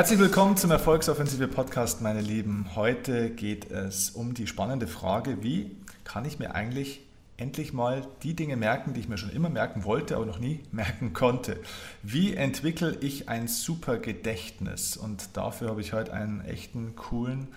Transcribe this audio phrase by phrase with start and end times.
[0.00, 2.74] Herzlich willkommen zum Erfolgsoffensive Podcast, meine Lieben.
[2.74, 7.02] Heute geht es um die spannende Frage, wie kann ich mir eigentlich
[7.36, 10.60] endlich mal die Dinge merken, die ich mir schon immer merken wollte, aber noch nie
[10.72, 11.60] merken konnte.
[12.02, 14.96] Wie entwickle ich ein super Gedächtnis?
[14.96, 17.48] Und dafür habe ich heute einen echten, coolen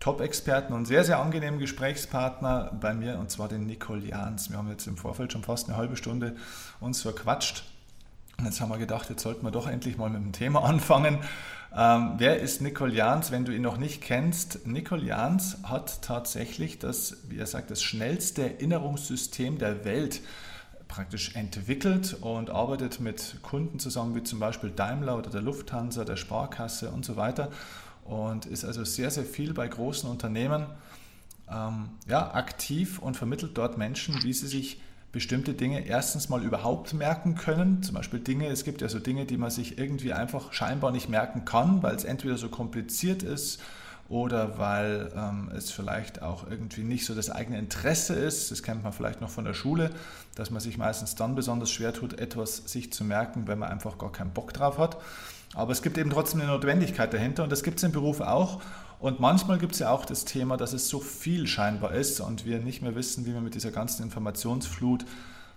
[0.00, 4.50] Top-Experten und sehr, sehr angenehmen Gesprächspartner bei mir, und zwar den Nicole Jans.
[4.50, 6.36] Wir haben jetzt im Vorfeld schon fast eine halbe Stunde
[6.78, 7.64] uns verquatscht.
[8.36, 11.20] Und jetzt haben wir gedacht, jetzt sollten wir doch endlich mal mit dem Thema anfangen.
[11.76, 14.66] Ähm, wer ist Nicole Jans, wenn du ihn noch nicht kennst?
[14.66, 20.20] Nicole Jans hat tatsächlich das, wie er sagt, das schnellste Erinnerungssystem der Welt
[20.88, 26.16] praktisch entwickelt und arbeitet mit Kunden zusammen, wie zum Beispiel Daimler oder der Lufthansa, der
[26.16, 27.50] Sparkasse und so weiter.
[28.04, 30.66] Und ist also sehr, sehr viel bei großen Unternehmen
[31.48, 34.80] ähm, ja, aktiv und vermittelt dort Menschen, wie sie sich
[35.12, 37.82] bestimmte Dinge erstens mal überhaupt merken können.
[37.82, 41.08] Zum Beispiel Dinge, es gibt ja so Dinge, die man sich irgendwie einfach scheinbar nicht
[41.08, 43.60] merken kann, weil es entweder so kompliziert ist
[44.08, 48.50] oder weil ähm, es vielleicht auch irgendwie nicht so das eigene Interesse ist.
[48.50, 49.90] Das kennt man vielleicht noch von der Schule,
[50.34, 53.98] dass man sich meistens dann besonders schwer tut, etwas sich zu merken, wenn man einfach
[53.98, 54.96] gar keinen Bock drauf hat.
[55.54, 58.60] Aber es gibt eben trotzdem eine Notwendigkeit dahinter und das gibt es im Beruf auch.
[59.00, 62.44] Und manchmal gibt es ja auch das Thema, dass es so viel scheinbar ist und
[62.44, 65.06] wir nicht mehr wissen, wie wir mit dieser ganzen Informationsflut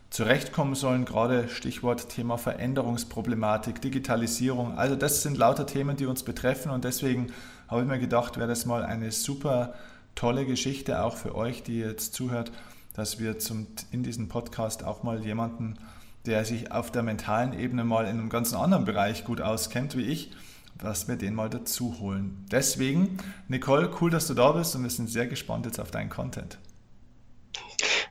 [0.10, 1.04] zurechtkommen sollen.
[1.04, 4.78] Gerade Stichwort Thema Veränderungsproblematik, Digitalisierung.
[4.78, 7.34] Also das sind lauter Themen, die uns betreffen und deswegen
[7.68, 9.74] habe ich mir gedacht, wäre das mal eine super
[10.16, 12.52] tolle Geschichte auch für euch, die jetzt zuhört,
[12.94, 15.78] dass wir zum, in diesem Podcast auch mal jemanden,
[16.26, 20.04] der sich auf der mentalen Ebene mal in einem ganz anderen Bereich gut auskennt wie
[20.04, 20.32] ich,
[20.78, 22.46] dass wir den mal dazu holen.
[22.52, 23.18] Deswegen,
[23.48, 26.58] Nicole, cool, dass du da bist und wir sind sehr gespannt jetzt auf deinen Content.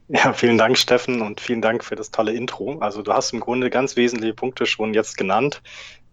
[0.08, 2.78] Ja, vielen Dank, Steffen, und vielen Dank für das tolle Intro.
[2.80, 5.62] Also du hast im Grunde ganz wesentliche Punkte schon jetzt genannt,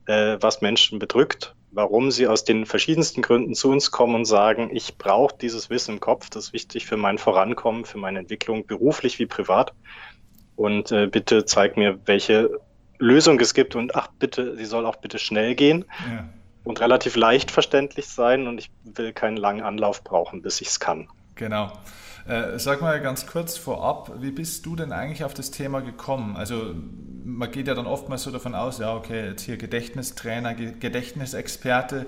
[0.05, 4.69] äh, was Menschen bedrückt, warum sie aus den verschiedensten Gründen zu uns kommen und sagen,
[4.71, 8.65] ich brauche dieses Wissen im Kopf, das ist wichtig für mein Vorankommen, für meine Entwicklung,
[8.65, 9.73] beruflich wie privat.
[10.55, 12.49] Und äh, bitte zeig mir, welche
[12.99, 15.85] Lösung es gibt und ach bitte, sie soll auch bitte schnell gehen.
[16.09, 16.29] Ja
[16.69, 20.79] und relativ leicht verständlich sein und ich will keinen langen Anlauf brauchen, bis ich es
[20.79, 21.07] kann.
[21.33, 21.73] Genau.
[22.27, 26.35] Äh, sag mal ganz kurz vorab, wie bist du denn eigentlich auf das Thema gekommen?
[26.37, 26.75] Also
[27.25, 32.05] man geht ja dann oftmals so davon aus, ja okay, jetzt hier Gedächtnistrainer, Gedächtnisexperte,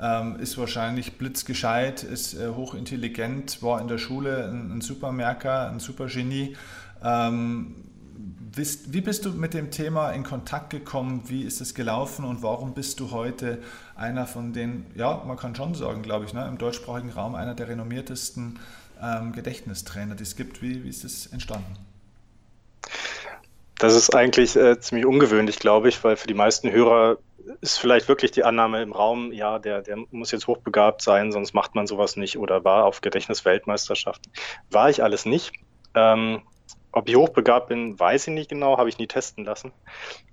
[0.00, 5.80] ähm, ist wahrscheinlich blitzgescheit, ist äh, hochintelligent, war in der Schule ein, ein Supermerker, ein
[5.80, 6.56] Supergenie.
[7.02, 7.74] Ähm,
[8.56, 11.24] wie bist du mit dem Thema in Kontakt gekommen?
[11.26, 13.58] Wie ist es gelaufen und warum bist du heute
[13.96, 17.54] einer von den, ja, man kann schon sagen, glaube ich, ne, im deutschsprachigen Raum einer
[17.54, 18.58] der renommiertesten
[19.02, 20.62] ähm, Gedächtnistrainer, die es gibt?
[20.62, 21.76] Wie, wie ist es entstanden?
[23.78, 27.18] Das ist eigentlich äh, ziemlich ungewöhnlich, glaube ich, weil für die meisten Hörer
[27.60, 31.52] ist vielleicht wirklich die Annahme im Raum, ja, der, der muss jetzt hochbegabt sein, sonst
[31.52, 34.32] macht man sowas nicht oder war auf Gedächtnisweltmeisterschaften.
[34.70, 35.52] War ich alles nicht.
[35.94, 36.42] Ähm,
[36.94, 39.72] ob ich hochbegabt bin, weiß ich nicht genau, habe ich nie testen lassen.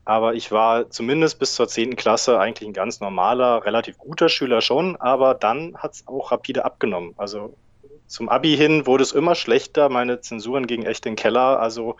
[0.06, 1.96] Aber ich war zumindest bis zur 10.
[1.96, 6.64] Klasse eigentlich ein ganz normaler, relativ guter Schüler schon, aber dann hat es auch rapide
[6.64, 7.14] abgenommen.
[7.18, 7.58] Also
[8.06, 11.60] zum Abi hin wurde es immer schlechter, meine Zensuren gingen echt in den Keller.
[11.60, 11.96] Also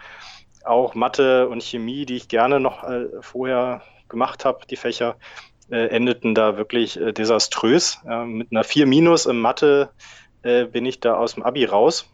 [0.64, 5.18] auch Mathe und Chemie, die ich gerne noch äh, vorher gemacht habe, die Fächer,
[5.72, 8.00] äh, endeten da wirklich äh, desaströs.
[8.26, 9.90] mit einer 4 Minus im Mathe
[10.44, 12.08] äh, bin ich da aus dem Abi raus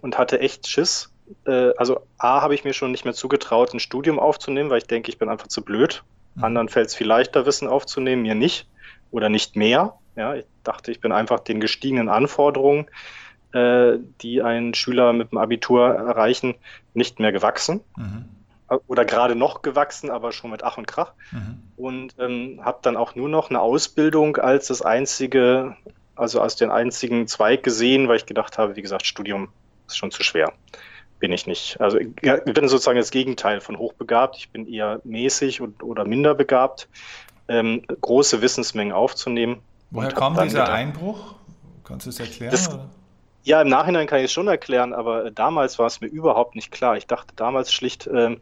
[0.00, 1.11] und hatte echt Schiss
[1.46, 4.86] äh, also A, habe ich mir schon nicht mehr zugetraut, ein Studium aufzunehmen, weil ich
[4.86, 6.02] denke, ich bin einfach zu blöd.
[6.34, 6.44] Mhm.
[6.44, 8.68] Anderen fällt es viel leichter, Wissen aufzunehmen, mir nicht
[9.10, 9.94] oder nicht mehr.
[10.16, 12.86] Ja, ich dachte, ich bin einfach den gestiegenen Anforderungen,
[13.52, 16.54] äh, die ein Schüler mit dem Abitur erreichen,
[16.94, 17.80] nicht mehr gewachsen.
[17.96, 18.24] Mhm.
[18.86, 21.12] Oder gerade noch gewachsen, aber schon mit Ach und Krach.
[21.30, 21.62] Mhm.
[21.76, 25.76] Und ähm, habe dann auch nur noch eine Ausbildung als das einzige,
[26.16, 29.48] also als den einzigen Zweig gesehen, weil ich gedacht habe, wie gesagt, Studium
[29.86, 30.52] ist schon zu schwer
[31.22, 31.80] bin ich nicht.
[31.80, 34.36] Also ich bin sozusagen das Gegenteil von hochbegabt.
[34.36, 36.88] Ich bin eher mäßig und, oder minder begabt,
[37.46, 39.62] ähm, große Wissensmengen aufzunehmen.
[39.92, 41.36] Woher kam dieser gedacht, Einbruch?
[41.84, 42.50] Kannst du es erklären?
[42.50, 42.76] Das,
[43.44, 46.72] ja, im Nachhinein kann ich es schon erklären, aber damals war es mir überhaupt nicht
[46.72, 46.96] klar.
[46.96, 48.40] Ich dachte damals schlicht, ähm,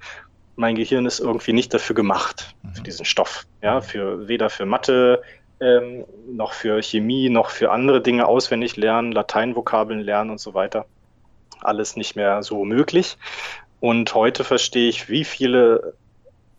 [0.56, 2.74] mein Gehirn ist irgendwie nicht dafür gemacht, mhm.
[2.76, 3.44] für diesen Stoff.
[3.60, 5.20] Ja, für weder für Mathe,
[5.60, 10.86] ähm, noch für Chemie, noch für andere Dinge auswendig lernen, Lateinvokabeln lernen und so weiter
[11.62, 13.18] alles nicht mehr so möglich.
[13.80, 15.94] Und heute verstehe ich, wie viele,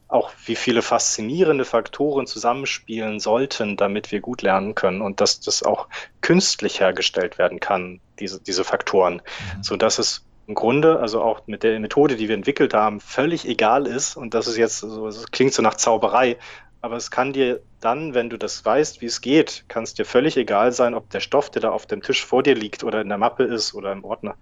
[0.07, 5.63] auch wie viele faszinierende Faktoren zusammenspielen sollten, damit wir gut lernen können und dass das
[5.63, 5.88] auch
[6.21, 9.15] künstlich hergestellt werden kann, diese, diese Faktoren,
[9.56, 9.63] mhm.
[9.63, 13.48] so dass es im Grunde, also auch mit der Methode, die wir entwickelt haben, völlig
[13.48, 16.38] egal ist und das ist jetzt so, es klingt so nach Zauberei,
[16.81, 20.03] Aber es kann dir dann, wenn du das weißt, wie es geht, kann es dir
[20.03, 23.01] völlig egal sein, ob der Stoff, der da auf dem Tisch vor dir liegt oder
[23.01, 24.36] in der Mappe ist oder im Ordner,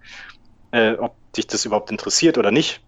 [0.72, 2.80] äh, ob dich das überhaupt interessiert oder nicht.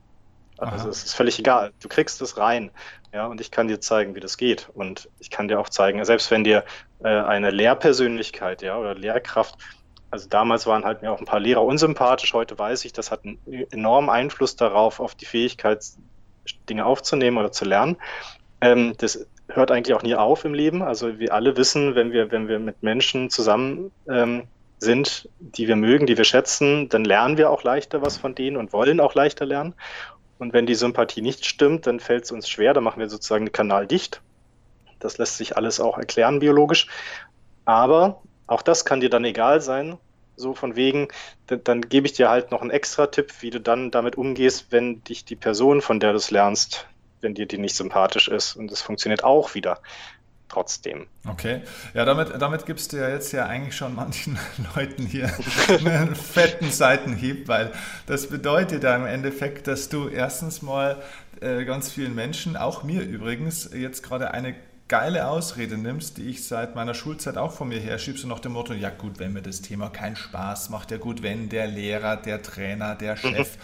[0.59, 1.73] Also es ist völlig egal.
[1.81, 2.71] Du kriegst es rein.
[3.13, 4.71] Ja, und ich kann dir zeigen, wie das geht.
[4.75, 6.65] Und ich kann dir auch zeigen, selbst wenn dir
[7.03, 9.57] äh, eine Lehrpersönlichkeit, ja, oder Lehrkraft,
[10.11, 13.25] also damals waren halt mir auch ein paar Lehrer unsympathisch, heute weiß ich, das hat
[13.25, 13.39] einen
[13.71, 15.85] enormen Einfluss darauf, auf die Fähigkeit,
[16.69, 17.97] Dinge aufzunehmen oder zu lernen.
[18.61, 20.83] Ähm, das hört eigentlich auch nie auf im Leben.
[20.83, 24.45] Also wir alle wissen, wenn wir, wenn wir mit Menschen zusammen ähm,
[24.83, 28.57] sind, die wir mögen, die wir schätzen, dann lernen wir auch leichter was von denen
[28.57, 29.75] und wollen auch leichter lernen.
[30.39, 33.47] Und wenn die Sympathie nicht stimmt, dann fällt es uns schwer, dann machen wir sozusagen
[33.47, 34.21] den Kanal dicht.
[34.99, 36.89] Das lässt sich alles auch erklären biologisch.
[37.65, 39.99] Aber auch das kann dir dann egal sein.
[40.35, 41.09] So von wegen,
[41.47, 44.67] dann, dann gebe ich dir halt noch einen extra Tipp, wie du dann damit umgehst,
[44.71, 46.89] wenn dich die Person, von der du es lernst,
[47.21, 48.57] wenn dir die nicht sympathisch ist.
[48.57, 49.79] Und das funktioniert auch wieder
[50.53, 51.07] trotzdem.
[51.29, 51.63] Okay,
[51.95, 54.39] ja, damit, damit gibst du ja jetzt ja eigentlich schon manchen
[54.77, 55.31] Leuten hier
[55.69, 57.73] einen fetten Seitenhieb, weil
[58.07, 61.03] das bedeutet ja im Endeffekt, dass du erstens mal
[61.41, 64.55] äh, ganz vielen Menschen, auch mir übrigens, jetzt gerade eine
[64.89, 68.41] geile Ausrede nimmst, die ich seit meiner Schulzeit auch von mir her schiebe, so nach
[68.41, 71.67] dem Motto, ja gut, wenn mir das Thema keinen Spaß macht, ja gut, wenn der
[71.67, 73.57] Lehrer, der Trainer, der Chef,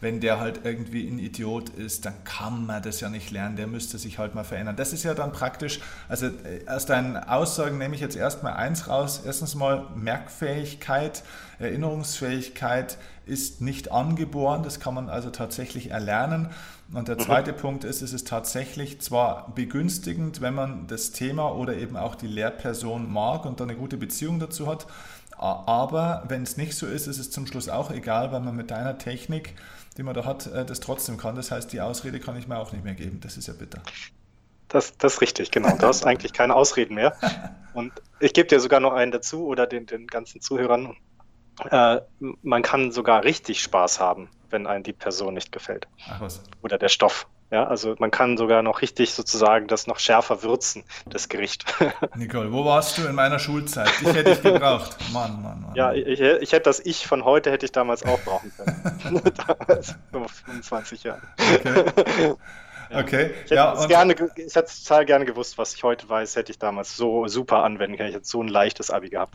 [0.00, 3.66] wenn der halt irgendwie ein Idiot ist, dann kann man das ja nicht lernen, der
[3.66, 4.76] müsste sich halt mal verändern.
[4.76, 8.88] Das ist ja dann praktisch, also äh, aus deinen Aussagen nehme ich jetzt erstmal eins
[8.88, 11.22] raus, erstens mal Merkfähigkeit,
[11.58, 16.50] Erinnerungsfähigkeit ist nicht angeboren, das kann man also tatsächlich erlernen.
[16.92, 17.20] Und der mhm.
[17.20, 17.56] zweite mhm.
[17.56, 22.28] Punkt ist, es ist tatsächlich zwar begünstigend, wenn man das Thema oder eben auch die
[22.28, 24.86] Lehrperson mag und dann eine gute Beziehung dazu hat,
[25.38, 28.70] aber wenn es nicht so ist, ist es zum Schluss auch egal, weil man mit
[28.70, 29.54] deiner Technik,
[29.96, 31.36] die man da hat, äh, das trotzdem kann.
[31.36, 33.20] Das heißt, die Ausrede kann ich mir auch nicht mehr geben.
[33.20, 33.82] Das ist ja bitter.
[34.68, 35.76] Das, das ist richtig, genau.
[35.76, 37.16] Du hast eigentlich keine Ausreden mehr.
[37.74, 40.96] Und ich gebe dir sogar noch einen dazu oder den, den ganzen Zuhörern.
[41.70, 42.00] Äh,
[42.42, 45.86] man kann sogar richtig Spaß haben, wenn einem die Person nicht gefällt.
[46.08, 46.42] Ach was.
[46.62, 47.26] Oder der Stoff.
[47.50, 51.64] Ja, also man kann sogar noch richtig sozusagen das noch schärfer würzen, das Gericht.
[52.16, 53.88] Nicole, wo warst du in meiner Schulzeit?
[54.00, 54.96] Ich hätte dich gebraucht.
[55.12, 55.74] Mann, Mann, Mann.
[55.74, 59.22] Ja, ich, ich hätte das Ich von heute hätte ich damals auch brauchen können.
[59.46, 61.22] damals, vor 25 Jahren.
[61.54, 62.34] Okay.
[62.88, 63.30] Okay.
[63.44, 66.58] Ich hätte, ja, gerne, ich hätte total gerne gewusst, was ich heute weiß, hätte ich
[66.58, 68.10] damals so super anwenden können.
[68.10, 69.34] Ich hätte so ein leichtes Abi gehabt.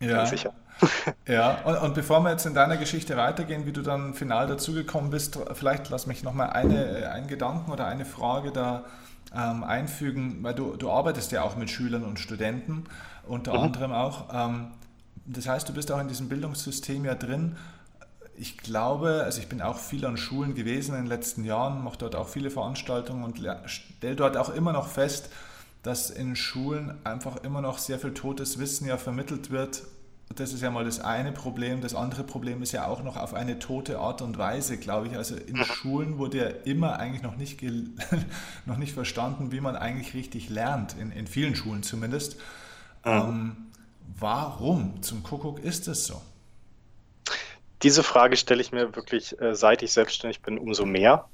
[0.00, 0.16] Ja.
[0.16, 0.54] Ganz sicher.
[1.26, 5.10] Ja, und, und, bevor wir jetzt in deiner Geschichte weitergehen, wie du dann final dazugekommen
[5.10, 8.84] bist, vielleicht lass mich nochmal eine, einen Gedanken oder eine Frage da
[9.34, 12.84] ähm, einfügen, weil du, du arbeitest ja auch mit Schülern und Studenten,
[13.26, 13.60] unter mhm.
[13.60, 14.26] anderem auch.
[14.32, 14.68] Ähm,
[15.24, 17.56] das heißt, du bist auch in diesem Bildungssystem ja drin
[18.38, 21.98] ich glaube, also ich bin auch viel an Schulen gewesen in den letzten Jahren, mache
[21.98, 25.30] dort auch viele Veranstaltungen und stelle dort auch immer noch fest,
[25.82, 29.82] dass in Schulen einfach immer noch sehr viel totes Wissen ja vermittelt wird.
[30.34, 31.80] Das ist ja mal das eine Problem.
[31.80, 35.16] Das andere Problem ist ja auch noch auf eine tote Art und Weise, glaube ich.
[35.16, 37.62] Also in Schulen wurde ja immer eigentlich noch nicht,
[38.66, 42.36] noch nicht verstanden, wie man eigentlich richtig lernt, in, in vielen Schulen zumindest.
[43.04, 43.12] Mhm.
[43.12, 43.56] Ähm,
[44.18, 46.20] warum zum Kuckuck ist es so?
[47.82, 51.28] Diese Frage stelle ich mir wirklich, äh, seit ich selbstständig bin, umso mehr,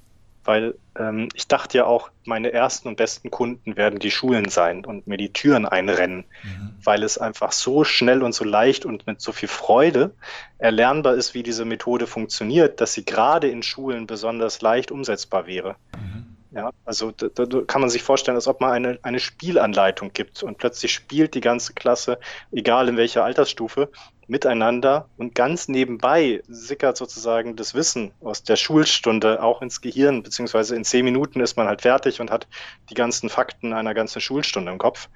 [0.45, 4.85] weil ähm, ich dachte ja auch, meine ersten und besten Kunden werden die Schulen sein
[4.85, 6.75] und mir die Türen einrennen, mhm.
[6.83, 10.15] weil es einfach so schnell und so leicht und mit so viel Freude
[10.59, 15.77] erlernbar ist, wie diese Methode funktioniert, dass sie gerade in Schulen besonders leicht umsetzbar wäre.
[15.97, 16.32] Mhm.
[16.55, 20.43] Ja, also da, da, kann man sich vorstellen, als ob man eine, eine Spielanleitung gibt
[20.43, 22.19] und plötzlich spielt die ganze Klasse,
[22.51, 23.91] egal in welcher Altersstufe,
[24.27, 30.77] miteinander und ganz nebenbei sickert sozusagen das Wissen aus der Schulstunde auch ins Gehirn, beziehungsweise
[30.77, 32.47] in zehn Minuten ist man halt fertig und hat
[32.91, 35.09] die ganzen Fakten einer ganzen Schulstunde im Kopf.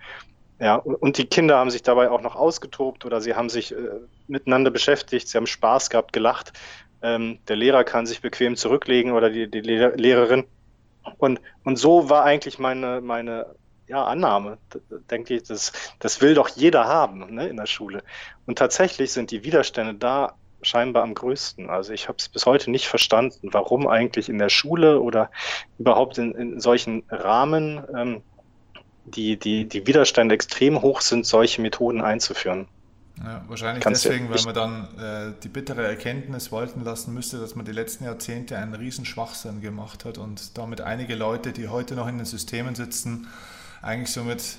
[0.59, 3.77] Ja, und die Kinder haben sich dabei auch noch ausgetobt oder sie haben sich äh,
[4.27, 6.55] miteinander beschäftigt, sie haben Spaß gehabt, gelacht.
[7.03, 10.45] Ähm, der Lehrer kann sich bequem zurücklegen oder die, die Lehrerin.
[11.19, 13.47] Und, und so war eigentlich meine, meine
[13.89, 14.59] ja, Annahme.
[15.11, 18.03] Denke ich, das, das will doch jeder haben ne, in der Schule.
[18.47, 21.71] Und tatsächlich sind die Widerstände da scheinbar am größten.
[21.71, 25.31] Also ich habe es bis heute nicht verstanden, warum eigentlich in der Schule oder
[25.79, 28.23] überhaupt in, in solchen Rahmen ähm,
[29.05, 32.67] die, die, die Widerstände extrem hoch sind, solche Methoden einzuführen.
[33.25, 37.55] Ja, wahrscheinlich Kannst deswegen, weil man dann äh, die bittere Erkenntnis walten lassen müsste, dass
[37.55, 41.95] man die letzten Jahrzehnte einen riesen Schwachsinn gemacht hat und damit einige Leute, die heute
[41.95, 43.27] noch in den Systemen sitzen,
[43.81, 44.59] eigentlich somit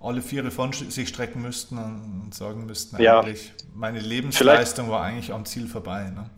[0.00, 3.20] alle Viere von sich strecken müssten und sagen müssten, ja.
[3.20, 5.00] eigentlich meine Lebensleistung Vielleicht.
[5.00, 6.10] war eigentlich am Ziel vorbei.
[6.10, 6.30] Ne?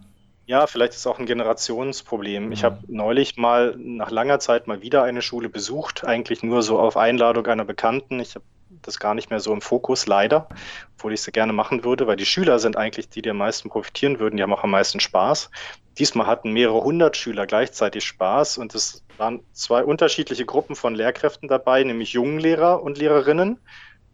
[0.46, 2.46] Ja, vielleicht ist es auch ein Generationsproblem.
[2.46, 2.52] Mhm.
[2.52, 6.80] Ich habe neulich mal nach langer Zeit mal wieder eine Schule besucht, eigentlich nur so
[6.80, 8.18] auf Einladung einer Bekannten.
[8.18, 8.44] Ich habe
[8.82, 10.48] das gar nicht mehr so im Fokus, leider,
[10.96, 13.68] obwohl ich es gerne machen würde, weil die Schüler sind eigentlich die, die am meisten
[13.68, 15.50] profitieren würden, die haben auch am meisten Spaß.
[15.98, 21.48] Diesmal hatten mehrere hundert Schüler gleichzeitig Spaß und es waren zwei unterschiedliche Gruppen von Lehrkräften
[21.48, 23.58] dabei, nämlich Jungenlehrer und Lehrerinnen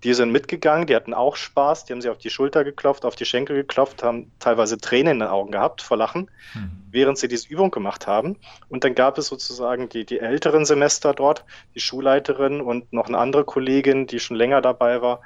[0.05, 3.17] die sind mitgegangen, die hatten auch Spaß, die haben sich auf die Schulter geklopft, auf
[3.17, 6.71] die Schenkel geklopft, haben teilweise Tränen in den Augen gehabt vor Lachen, hm.
[6.91, 8.37] während sie diese Übung gemacht haben.
[8.69, 13.19] Und dann gab es sozusagen die, die älteren Semester dort, die Schulleiterin und noch eine
[13.19, 15.21] andere Kollegin, die schon länger dabei war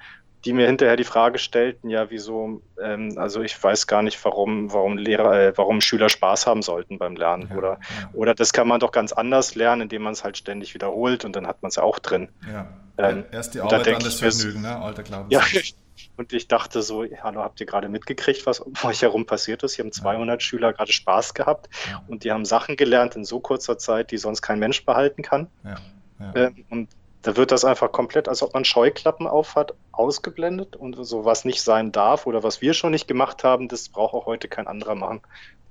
[0.45, 4.73] die mir hinterher die Frage stellten, ja, wieso, ähm, also ich weiß gar nicht, warum,
[4.73, 7.49] warum Lehrer, äh, warum Schüler Spaß haben sollten beim Lernen.
[7.51, 8.11] Ja, oder, ja.
[8.15, 11.37] oder das kann man doch ganz anders lernen, indem man es halt ständig wiederholt und
[11.37, 12.31] dann hat man es auch drin.
[12.51, 12.69] Ja.
[13.01, 14.77] Ähm, Erst die Arbeit, dann das Vergnügen, ne?
[14.81, 15.31] Alter Glauben.
[15.31, 15.43] Ja,
[16.17, 19.75] und ich dachte so, hallo, habt ihr gerade mitgekriegt, was um euch herum passiert ist?
[19.75, 20.45] Hier haben 200 ja.
[20.45, 21.69] Schüler gerade Spaß gehabt
[22.09, 25.49] und die haben Sachen gelernt in so kurzer Zeit, die sonst kein Mensch behalten kann.
[25.65, 25.77] Ja.
[26.19, 26.35] Ja.
[26.47, 26.89] Ähm, und
[27.23, 31.63] da wird das einfach komplett, als ob man Scheuklappen aufhat, ausgeblendet und so was nicht
[31.63, 34.95] sein darf oder was wir schon nicht gemacht haben, das braucht auch heute kein anderer
[34.95, 35.21] machen.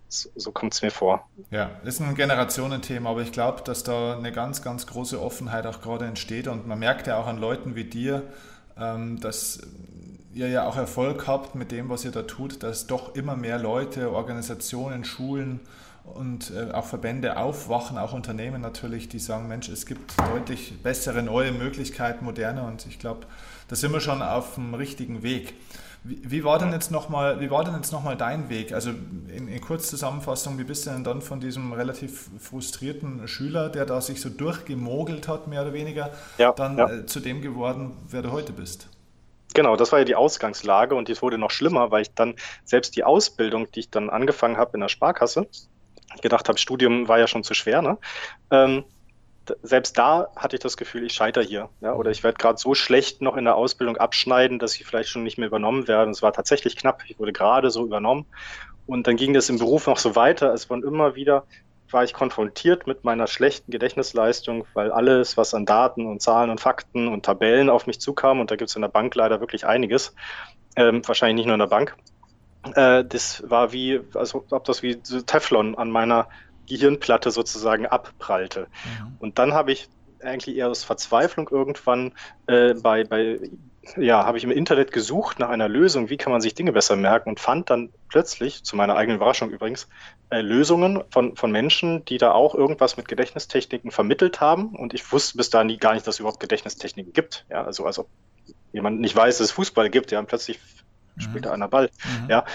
[0.10, 1.30] So, kommt es mir vor.
[1.52, 5.82] Ja, ist ein Generationenthema, aber ich glaube, dass da eine ganz, ganz große Offenheit auch
[5.82, 8.24] gerade entsteht und man merkt ja auch an Leuten wie dir,
[8.76, 9.62] ähm, dass
[10.34, 13.60] ihr ja auch Erfolg habt mit dem, was ihr da tut, dass doch immer mehr
[13.60, 15.60] Leute, Organisationen, Schulen,
[16.14, 21.22] und äh, auch Verbände aufwachen, auch Unternehmen natürlich, die sagen, Mensch, es gibt deutlich bessere
[21.24, 23.28] neue Möglichkeiten, moderne und ich glaube,
[23.68, 25.54] da sind wir schon auf dem richtigen Weg.
[26.04, 28.74] Wie, wie war denn jetzt nochmal, wie war denn jetzt nochmal dein Weg?
[28.74, 33.86] Also in, in Kurzzusammenfassung, wie bist du denn dann von diesem relativ frustrierten Schüler, der
[33.86, 36.90] da sich so durchgemogelt hat, mehr oder weniger, ja, dann ja.
[36.90, 38.88] Äh, zu dem geworden, wer du heute bist?
[39.54, 42.96] Genau, das war ja die Ausgangslage und es wurde noch schlimmer, weil ich dann selbst
[42.96, 45.48] die Ausbildung, die ich dann angefangen habe in der Sparkasse,
[46.22, 47.98] gedacht habe, Studium war ja schon zu schwer, ne?
[48.52, 48.84] Ähm,
[49.62, 51.70] selbst da hatte ich das Gefühl, ich scheitere hier.
[51.82, 51.94] Ja?
[51.94, 55.24] Oder ich werde gerade so schlecht noch in der Ausbildung abschneiden, dass ich vielleicht schon
[55.24, 56.12] nicht mehr übernommen werde.
[56.12, 57.04] Es war tatsächlich knapp.
[57.08, 58.26] Ich wurde gerade so übernommen.
[58.86, 60.54] Und dann ging das im Beruf noch so weiter.
[60.54, 61.44] Es waren immer wieder,
[61.92, 66.60] war ich konfrontiert mit meiner schlechten Gedächtnisleistung, weil alles, was an Daten und Zahlen und
[66.60, 69.66] Fakten und Tabellen auf mich zukam, und da gibt es in der Bank leider wirklich
[69.66, 70.16] einiges,
[70.76, 71.96] ähm, wahrscheinlich nicht nur in der Bank,
[72.76, 76.28] äh, das war wie, also ob das wie Teflon an meiner
[76.70, 78.68] Gehirnplatte sozusagen abprallte.
[79.02, 79.18] Mhm.
[79.20, 79.90] Und dann habe ich
[80.24, 82.14] eigentlich eher aus Verzweiflung irgendwann
[82.48, 83.40] äh, bei, bei
[83.98, 86.96] ja, habe ich im Internet gesucht nach einer Lösung, wie kann man sich Dinge besser
[86.96, 89.88] merken und fand dann plötzlich, zu meiner eigenen Überraschung übrigens,
[90.30, 94.76] äh, Lösungen von, von Menschen, die da auch irgendwas mit Gedächtnistechniken vermittelt haben.
[94.76, 97.46] Und ich wusste bis dahin gar nicht, dass es überhaupt Gedächtnistechniken gibt.
[97.50, 98.10] Ja, also als ob
[98.74, 100.60] jemand nicht weiß, dass es Fußball gibt, ja, und plötzlich
[101.18, 101.90] spielt da einer Ball.
[102.24, 102.30] Mhm.
[102.30, 102.46] Ja,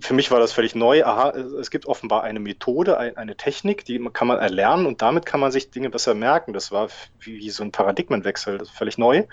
[0.00, 1.04] für mich war das völlig neu.
[1.04, 5.40] Aha, es gibt offenbar eine Methode, eine Technik, die kann man erlernen und damit kann
[5.40, 6.52] man sich Dinge besser merken.
[6.52, 6.88] Das war
[7.20, 9.24] wie, so ein Paradigmenwechsel, das ist völlig neu.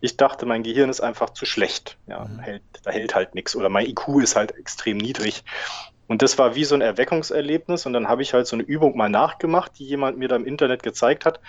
[0.00, 1.98] Ich dachte, mein Gehirn ist einfach zu schlecht.
[2.06, 2.40] Ja, mhm.
[2.40, 5.44] hält, da hält halt nichts oder mein IQ ist halt extrem niedrig.
[6.08, 8.96] Und das war wie so ein Erweckungserlebnis und dann habe ich halt so eine Übung
[8.96, 11.40] mal nachgemacht, die jemand mir da im Internet gezeigt hat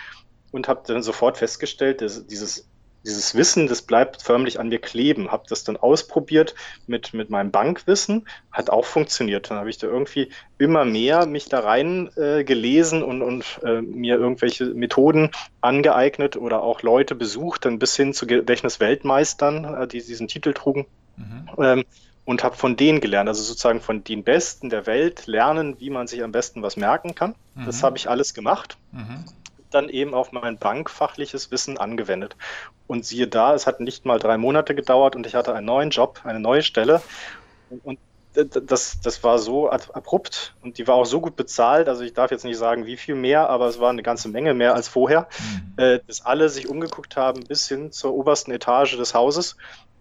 [0.51, 2.69] und habe dann sofort festgestellt, dass dieses
[3.07, 5.31] dieses Wissen, das bleibt förmlich an mir kleben.
[5.31, 6.53] Habe das dann ausprobiert
[6.85, 9.49] mit, mit meinem Bankwissen, hat auch funktioniert.
[9.49, 13.81] Dann habe ich da irgendwie immer mehr mich da rein äh, gelesen und, und äh,
[13.81, 20.03] mir irgendwelche Methoden angeeignet oder auch Leute besucht, dann bis hin zu Gedächtnisweltmeistern, äh, die
[20.03, 20.85] diesen Titel trugen.
[21.15, 21.63] Mhm.
[21.63, 21.85] Ähm,
[22.25, 26.07] und habe von denen gelernt, also sozusagen von den Besten der Welt lernen, wie man
[26.07, 27.35] sich am besten was merken kann.
[27.55, 27.65] Mhm.
[27.65, 28.77] Das habe ich alles gemacht.
[28.91, 29.23] Mhm
[29.77, 32.35] dann eben auf mein bankfachliches Wissen angewendet.
[32.87, 35.89] Und siehe da, es hat nicht mal drei Monate gedauert und ich hatte einen neuen
[35.89, 37.01] Job, eine neue Stelle.
[37.83, 37.99] Und
[38.45, 41.89] das, das war so abrupt und die war auch so gut bezahlt.
[41.89, 44.53] Also ich darf jetzt nicht sagen, wie viel mehr, aber es war eine ganze Menge
[44.53, 45.83] mehr als vorher, mhm.
[45.83, 49.57] äh, dass alle sich umgeguckt haben bis hin zur obersten Etage des Hauses.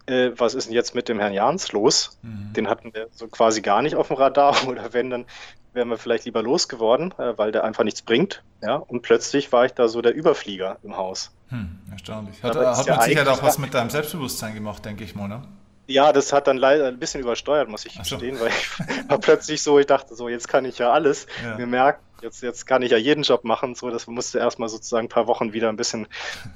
[0.06, 2.18] Äh, was ist denn jetzt mit dem Herrn Jans los?
[2.22, 2.52] Mhm.
[2.52, 5.26] Den hatten wir so quasi gar nicht auf dem Radar oder wenn, dann
[5.72, 8.42] wären wir vielleicht lieber losgeworden, äh, weil der einfach nichts bringt.
[8.62, 11.32] Ja, und plötzlich war ich da so der Überflieger im Haus.
[11.48, 12.42] Hm, erstaunlich.
[12.42, 15.42] Hat, hat ja mit Sicherheit auch was mit deinem Selbstbewusstsein gemacht, denke ich mal, ne?
[15.86, 18.16] Ja, das hat dann leider ein bisschen übersteuert, muss ich so.
[18.16, 18.78] gestehen, weil ich
[19.08, 21.26] war plötzlich so, ich dachte so, jetzt kann ich ja alles.
[21.44, 21.56] Ja.
[21.56, 23.74] Mir merkt, jetzt, jetzt kann ich ja jeden Job machen.
[23.74, 26.08] So, das musste erstmal sozusagen ein paar Wochen wieder ein bisschen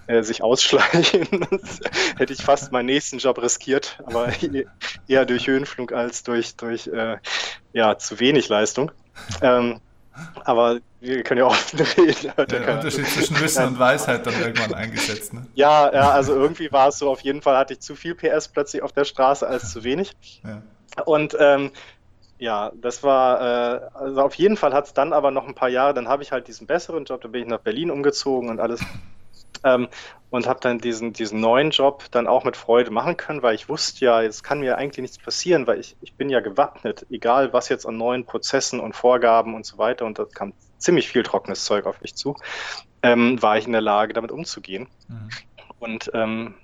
[0.06, 1.26] äh, sich ausschleichen.
[2.18, 4.32] hätte ich fast meinen nächsten Job riskiert, aber
[5.08, 7.18] eher durch Höhenflug als durch, durch äh,
[7.72, 8.90] ja, zu wenig Leistung.
[9.42, 9.80] Ähm,
[10.44, 12.32] aber wir können ja offen reden.
[12.50, 15.32] Der Unterschied zwischen Wissen und Weisheit dann irgendwann eingesetzt.
[15.32, 15.46] Ne?
[15.54, 18.48] Ja, ja, also irgendwie war es so, auf jeden Fall hatte ich zu viel PS
[18.48, 20.12] plötzlich auf der Straße als zu wenig.
[20.44, 20.62] Ja.
[21.04, 21.70] Und ähm,
[22.38, 25.68] Ja, das war, äh, also auf jeden Fall hat es dann aber noch ein paar
[25.68, 28.60] Jahre, dann habe ich halt diesen besseren Job, da bin ich nach Berlin umgezogen und
[28.60, 28.80] alles.
[29.62, 29.88] Ähm,
[30.30, 33.68] und habe dann diesen, diesen neuen Job dann auch mit Freude machen können, weil ich
[33.68, 37.52] wusste ja, es kann mir eigentlich nichts passieren, weil ich, ich bin ja gewappnet, egal
[37.52, 41.22] was jetzt an neuen Prozessen und Vorgaben und so weiter, und da kam ziemlich viel
[41.22, 42.36] trockenes Zeug auf mich zu,
[43.02, 44.88] ähm, war ich in der Lage, damit umzugehen.
[45.08, 45.28] Mhm.
[45.78, 46.54] Und ähm,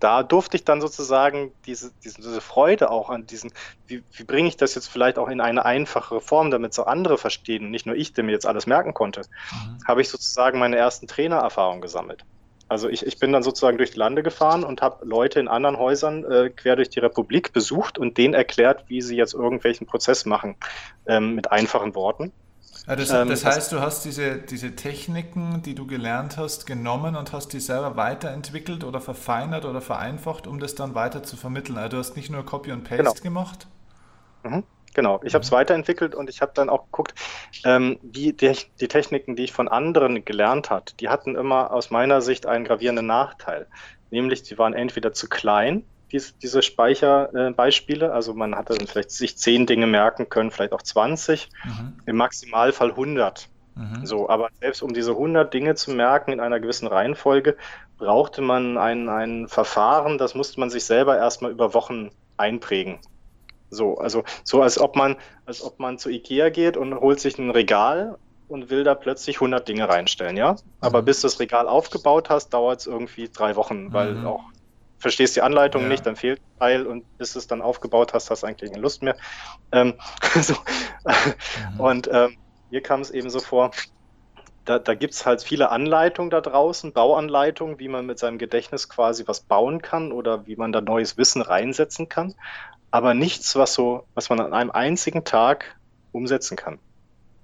[0.00, 3.52] da durfte ich dann sozusagen diese, diese, diese Freude auch an diesen,
[3.86, 6.86] wie, wie bringe ich das jetzt vielleicht auch in eine einfachere Form, damit es auch
[6.86, 9.78] andere verstehen nicht nur ich, der mir jetzt alles merken konnte, mhm.
[9.86, 12.24] habe ich sozusagen meine ersten Trainererfahrungen gesammelt.
[12.68, 15.78] Also ich, ich bin dann sozusagen durch die Lande gefahren und habe Leute in anderen
[15.78, 20.24] Häusern äh, quer durch die Republik besucht und denen erklärt, wie sie jetzt irgendwelchen Prozess
[20.24, 20.56] machen,
[21.06, 22.32] ähm, mit einfachen Worten.
[22.86, 27.16] Ja, das, ähm, das, heißt, du hast diese, diese Techniken, die du gelernt hast, genommen
[27.16, 31.78] und hast die selber weiterentwickelt oder verfeinert oder vereinfacht, um das dann weiter zu vermitteln.
[31.78, 33.14] Also du hast nicht nur Copy und Paste genau.
[33.22, 33.66] gemacht?
[34.42, 34.64] Mhm.
[34.94, 35.56] Genau, ich habe es mhm.
[35.56, 37.14] weiterentwickelt und ich habe dann auch geguckt,
[37.64, 41.90] ähm, wie die, die, Techniken, die ich von anderen gelernt habe, die hatten immer aus
[41.90, 43.66] meiner Sicht einen gravierenden Nachteil.
[44.10, 48.06] Nämlich, die waren entweder zu klein, dies, diese Speicherbeispiele.
[48.06, 51.94] Äh, also man hatte dann vielleicht sich zehn Dinge merken können, vielleicht auch 20, mhm.
[52.06, 53.48] im Maximalfall 100.
[53.74, 54.06] Mhm.
[54.06, 57.56] So, aber selbst um diese 100 Dinge zu merken in einer gewissen Reihenfolge,
[57.98, 63.00] brauchte man ein, ein Verfahren, das musste man sich selber erstmal über Wochen einprägen.
[63.70, 65.16] So, also so als ob man,
[65.46, 68.18] als ob man zu Ikea geht und holt sich ein Regal
[68.48, 70.56] und will da plötzlich 100 Dinge reinstellen, ja.
[70.80, 71.06] Aber mhm.
[71.06, 74.26] bis das Regal aufgebaut hast, dauert es irgendwie drei Wochen, weil mhm.
[74.26, 74.44] auch
[74.98, 75.88] verstehst die Anleitung ja.
[75.88, 78.82] nicht, dann fehlt ein Teil und bis es dann aufgebaut hast, hast du eigentlich keine
[78.82, 79.16] Lust mehr.
[79.72, 79.94] Ähm,
[80.40, 80.54] so.
[81.74, 81.80] mhm.
[81.80, 82.36] Und ähm,
[82.70, 83.70] hier kam es eben so vor,
[84.64, 88.88] da, da gibt es halt viele Anleitungen da draußen, Bauanleitungen, wie man mit seinem Gedächtnis
[88.88, 92.34] quasi was bauen kann oder wie man da neues Wissen reinsetzen kann
[92.94, 95.76] aber nichts, was so, was man an einem einzigen Tag
[96.12, 96.78] umsetzen kann.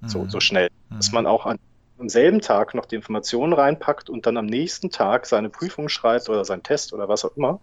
[0.00, 0.08] Mhm.
[0.08, 0.68] So, so schnell.
[0.90, 0.96] Mhm.
[0.98, 1.58] Dass man auch an,
[1.98, 6.28] am selben Tag noch die Informationen reinpackt und dann am nächsten Tag seine Prüfung schreibt
[6.28, 7.58] oder seinen Test oder was auch immer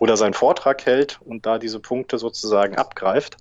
[0.00, 3.36] oder seinen Vortrag hält und da diese Punkte sozusagen abgreift.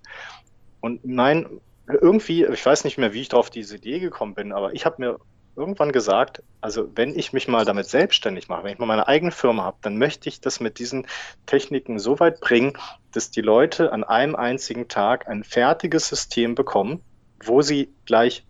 [0.80, 1.48] Und nein,
[1.88, 4.98] irgendwie, ich weiß nicht mehr, wie ich auf diese Idee gekommen bin, aber ich habe
[5.00, 5.20] mir
[5.56, 9.32] irgendwann gesagt, also wenn ich mich mal damit selbstständig mache, wenn ich mal meine eigene
[9.32, 11.08] Firma habe, dann möchte ich das mit diesen
[11.46, 12.74] Techniken so weit bringen,
[13.12, 17.02] dass die Leute an einem einzigen Tag ein fertiges System bekommen,
[17.44, 18.46] wo sie gleich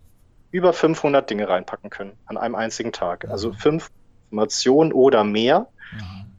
[0.50, 3.26] über 500 Dinge reinpacken können an einem einzigen Tag.
[3.28, 3.54] Also mhm.
[3.54, 3.90] fünf
[4.30, 5.68] Informationen oder mehr.
[5.92, 6.31] Mhm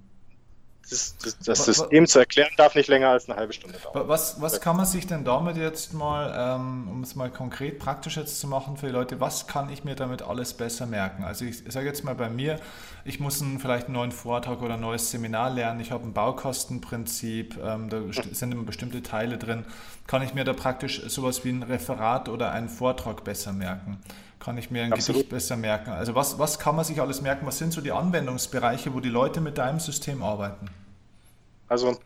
[0.89, 4.08] das, das, das System zu erklären darf nicht länger als eine halbe Stunde dauern.
[4.08, 8.17] Was, was kann man sich denn damit jetzt mal, ähm, um es mal konkret praktisch
[8.17, 11.24] jetzt zu machen für die Leute, was kann ich mir damit alles besser merken?
[11.24, 12.60] Also ich, sage jetzt mal bei mir,
[13.06, 16.13] ich muss einen, vielleicht einen neuen Vortrag oder ein neues Seminar lernen, ich habe ein
[16.13, 19.65] Baukostenprinzip, ähm, da sind immer bestimmte Teile drin.
[20.06, 24.00] Kann ich mir da praktisch sowas wie ein Referat oder einen Vortrag besser merken?
[24.44, 25.22] Kann ich mir ein Absolut.
[25.22, 25.92] Gedicht besser merken.
[25.92, 27.46] Also was, was kann man sich alles merken?
[27.46, 30.68] Was sind so die Anwendungsbereiche, wo die Leute mit deinem System arbeiten?
[31.68, 31.98] Also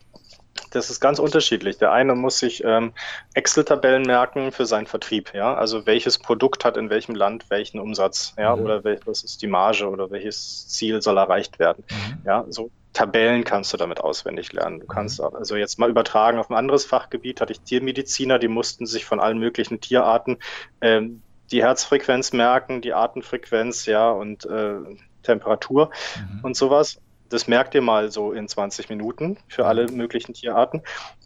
[0.71, 1.77] das ist ganz unterschiedlich.
[1.77, 2.93] Der eine muss sich ähm,
[3.33, 5.55] Excel-Tabellen merken für seinen Vertrieb, ja.
[5.55, 8.63] Also welches Produkt hat in welchem Land welchen Umsatz, ja, mhm.
[8.63, 11.83] oder was ist die Marge oder welches Ziel soll erreicht werden.
[11.89, 12.17] Mhm.
[12.25, 14.79] Ja, so Tabellen kannst du damit auswendig lernen.
[14.79, 14.89] Du mhm.
[14.89, 19.05] kannst also jetzt mal übertragen auf ein anderes Fachgebiet, hatte ich Tiermediziner, die mussten sich
[19.05, 20.37] von allen möglichen Tierarten
[20.81, 24.75] ähm, die Herzfrequenz merken, die Atemfrequenz, ja, und äh,
[25.23, 26.39] Temperatur mhm.
[26.43, 26.99] und sowas.
[27.29, 29.97] Das merkt ihr mal so in 20 Minuten für alle mhm.
[29.97, 30.81] möglichen Tierarten.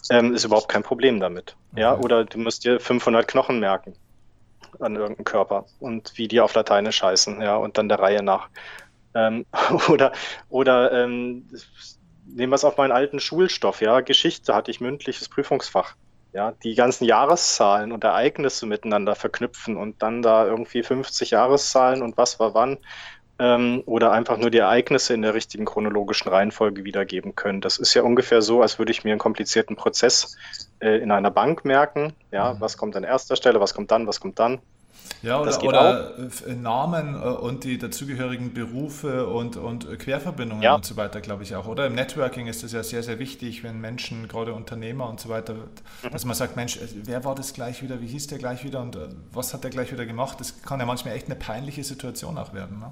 [0.09, 1.55] Ähm, ist überhaupt kein Problem damit.
[1.71, 1.81] Okay.
[1.81, 3.93] Ja, oder du musst dir 500 Knochen merken
[4.79, 8.49] an irgendeinem Körper und wie die auf Lateinisch heißen, ja, und dann der Reihe nach.
[9.13, 9.45] Ähm,
[9.89, 10.11] oder
[10.49, 11.47] oder ähm,
[12.25, 15.95] nehmen wir es auf meinen alten Schulstoff, ja, Geschichte hatte ich mündliches Prüfungsfach
[16.33, 22.17] ja, die ganzen Jahreszahlen und Ereignisse miteinander verknüpfen und dann da irgendwie 50 Jahreszahlen und
[22.17, 22.77] was war wann
[23.41, 27.59] ähm, oder einfach nur die Ereignisse in der richtigen chronologischen Reihenfolge wiedergeben können.
[27.59, 30.37] Das ist ja ungefähr so, als würde ich mir einen komplizierten Prozess
[30.79, 32.13] äh, in einer Bank merken.
[32.31, 32.61] Ja, mhm.
[32.61, 34.59] was kommt an erster Stelle, was kommt dann, was kommt dann.
[35.21, 40.75] Ja, oder, oder äh, Namen äh, und die dazugehörigen Berufe und, und Querverbindungen ja.
[40.75, 41.67] und so weiter, glaube ich auch.
[41.67, 45.29] Oder im Networking ist das ja sehr, sehr wichtig, wenn Menschen, gerade Unternehmer und so
[45.29, 46.09] weiter, mhm.
[46.11, 48.81] dass man sagt, Mensch, äh, wer war das gleich wieder, wie hieß der gleich wieder
[48.81, 48.97] und
[49.31, 50.39] was hat der gleich wieder gemacht?
[50.39, 52.79] Das kann ja manchmal echt eine peinliche Situation auch werden.
[52.79, 52.91] Ne?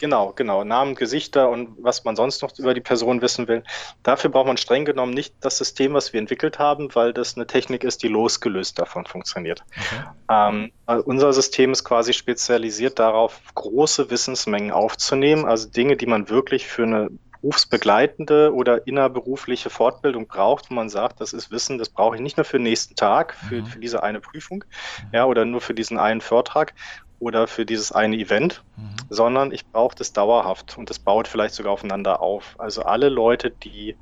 [0.00, 0.64] Genau, genau.
[0.64, 3.62] Namen, Gesichter und was man sonst noch über die Person wissen will.
[4.02, 7.46] Dafür braucht man streng genommen nicht das System, was wir entwickelt haben, weil das eine
[7.46, 9.62] Technik ist, die losgelöst davon funktioniert.
[9.76, 10.04] Okay.
[10.30, 16.30] Ähm, also unser System ist quasi spezialisiert darauf, große Wissensmengen aufzunehmen, also Dinge, die man
[16.30, 17.10] wirklich für eine
[17.42, 22.38] berufsbegleitende oder innerberufliche Fortbildung braucht, wo man sagt, das ist Wissen, das brauche ich nicht
[22.38, 23.66] nur für den nächsten Tag, für, mhm.
[23.66, 25.08] für diese eine Prüfung, mhm.
[25.12, 26.74] ja, oder nur für diesen einen Vortrag
[27.20, 28.96] oder für dieses eine Event, mhm.
[29.08, 32.56] sondern ich brauche das dauerhaft und das baut vielleicht sogar aufeinander auf.
[32.58, 33.96] Also alle Leute, die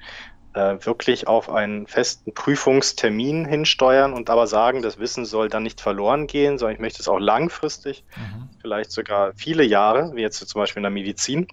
[0.55, 5.81] äh, wirklich auf einen festen Prüfungstermin hinsteuern und aber sagen, das Wissen soll dann nicht
[5.81, 8.49] verloren gehen, sondern ich möchte es auch langfristig, mhm.
[8.63, 11.49] vielleicht sogar viele Jahre, wie jetzt zum Beispiel in der Medizin.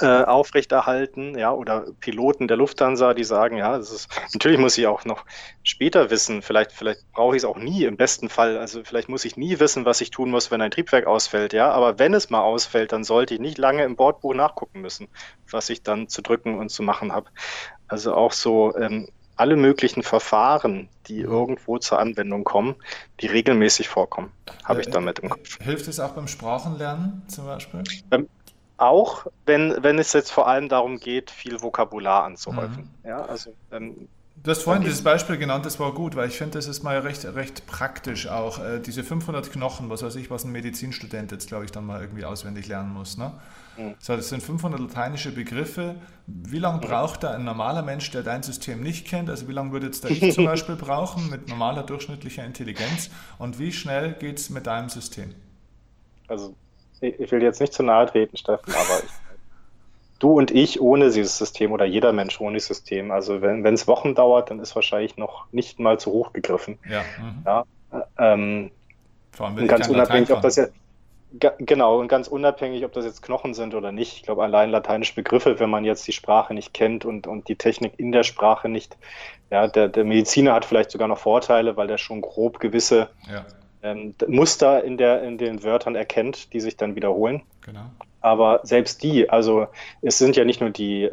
[0.00, 4.86] Äh, aufrechterhalten, ja, oder Piloten der Lufthansa, die sagen, ja, das ist, natürlich muss ich
[4.86, 5.24] auch noch
[5.62, 9.24] später wissen, vielleicht, vielleicht brauche ich es auch nie im besten Fall, also vielleicht muss
[9.24, 12.30] ich nie wissen, was ich tun muss, wenn ein Triebwerk ausfällt, ja, aber wenn es
[12.30, 15.08] mal ausfällt, dann sollte ich nicht lange im Bordbuch nachgucken müssen,
[15.50, 17.30] was ich dann zu drücken und zu machen habe.
[17.88, 22.74] Also auch so ähm, alle möglichen Verfahren, die irgendwo zur Anwendung kommen,
[23.20, 24.32] die regelmäßig vorkommen,
[24.64, 25.58] habe ich äh, damit im Kopf.
[25.62, 27.84] Hilft es auch beim Sprachenlernen zum Beispiel?
[28.08, 28.28] Beim,
[28.76, 32.90] auch, wenn, wenn es jetzt vor allem darum geht, viel Vokabular anzuhäufen.
[33.02, 33.08] Mhm.
[33.08, 34.08] Ja, also ähm,
[34.42, 36.98] Du hast vorhin dieses Beispiel genannt, das war gut, weil ich finde, das ist mal
[36.98, 38.62] recht, recht praktisch auch.
[38.62, 42.00] Äh, diese 500 Knochen, was weiß ich, was ein Medizinstudent jetzt, glaube ich, dann mal
[42.00, 43.16] irgendwie auswendig lernen muss.
[43.16, 43.32] Ne?
[43.76, 43.94] Mhm.
[43.98, 45.96] So, das sind 500 lateinische Begriffe.
[46.26, 46.88] Wie lange mhm.
[46.88, 49.30] braucht da ein normaler Mensch, der dein System nicht kennt?
[49.30, 53.10] Also wie lange würde jetzt da ich zum Beispiel brauchen mit normaler durchschnittlicher Intelligenz?
[53.38, 55.34] Und wie schnell geht es mit deinem System?
[56.28, 56.54] Also
[57.00, 59.10] ich will jetzt nicht zu nahe treten, Steffen, aber ich,
[60.18, 63.10] du und ich ohne dieses System oder jeder Mensch ohne dieses System.
[63.10, 66.78] Also wenn es Wochen dauert, dann ist wahrscheinlich noch nicht mal zu hoch gegriffen.
[66.88, 67.02] Ja.
[67.20, 67.42] Mhm.
[67.44, 67.64] ja
[68.18, 68.70] ähm,
[69.32, 70.66] Vor allem, ganz unabhängig, ob das ja
[71.58, 74.16] genau und ganz unabhängig, ob das jetzt Knochen sind oder nicht.
[74.16, 77.56] Ich glaube, allein lateinische Begriffe, wenn man jetzt die Sprache nicht kennt und, und die
[77.56, 78.96] Technik in der Sprache nicht,
[79.50, 83.44] ja, der, der Mediziner hat vielleicht sogar noch Vorteile, weil der schon grob gewisse ja
[83.86, 87.42] ähm, Muster in, der, in den Wörtern erkennt, die sich dann wiederholen.
[87.62, 87.90] Genau.
[88.20, 89.66] Aber selbst die, also
[90.02, 91.10] es sind ja nicht nur die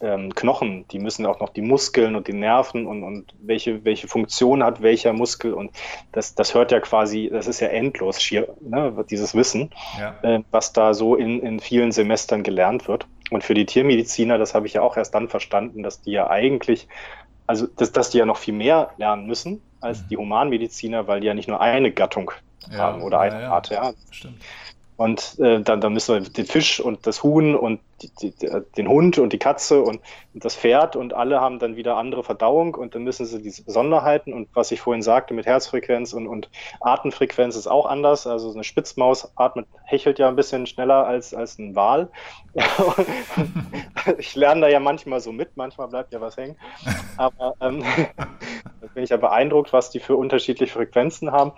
[0.00, 4.08] ähm, Knochen, die müssen auch noch die Muskeln und die Nerven und, und welche, welche
[4.08, 5.70] Funktion hat welcher Muskel und
[6.12, 10.14] das, das hört ja quasi, das ist ja endlos schier, ne, dieses Wissen, ja.
[10.22, 13.06] äh, was da so in, in vielen Semestern gelernt wird.
[13.30, 16.28] Und für die Tiermediziner, das habe ich ja auch erst dann verstanden, dass die ja
[16.28, 16.88] eigentlich,
[17.46, 21.26] also dass, dass die ja noch viel mehr lernen müssen, als die Humanmediziner, weil die
[21.26, 22.32] ja nicht nur eine Gattung
[22.70, 23.70] ja, haben oder eine ja, Art.
[23.70, 23.92] Ja.
[24.10, 24.42] Stimmt.
[24.96, 28.88] Und äh, dann, dann müssen wir den Fisch und das Huhn und die, die, den
[28.88, 30.00] Hund und die Katze und,
[30.32, 33.64] und, das Pferd und alle haben dann wieder andere Verdauung und dann müssen sie diese
[33.64, 36.48] Besonderheiten und was ich vorhin sagte mit Herzfrequenz und, und
[36.80, 38.28] Atemfrequenz ist auch anders.
[38.28, 42.08] Also so eine Spitzmaus atmet, hechelt ja ein bisschen schneller als, als ein Wal.
[44.18, 46.56] ich lerne da ja manchmal so mit, manchmal bleibt ja was hängen.
[47.16, 47.82] Aber ähm,
[48.16, 51.50] da bin ich ja beeindruckt, was die für unterschiedliche Frequenzen haben.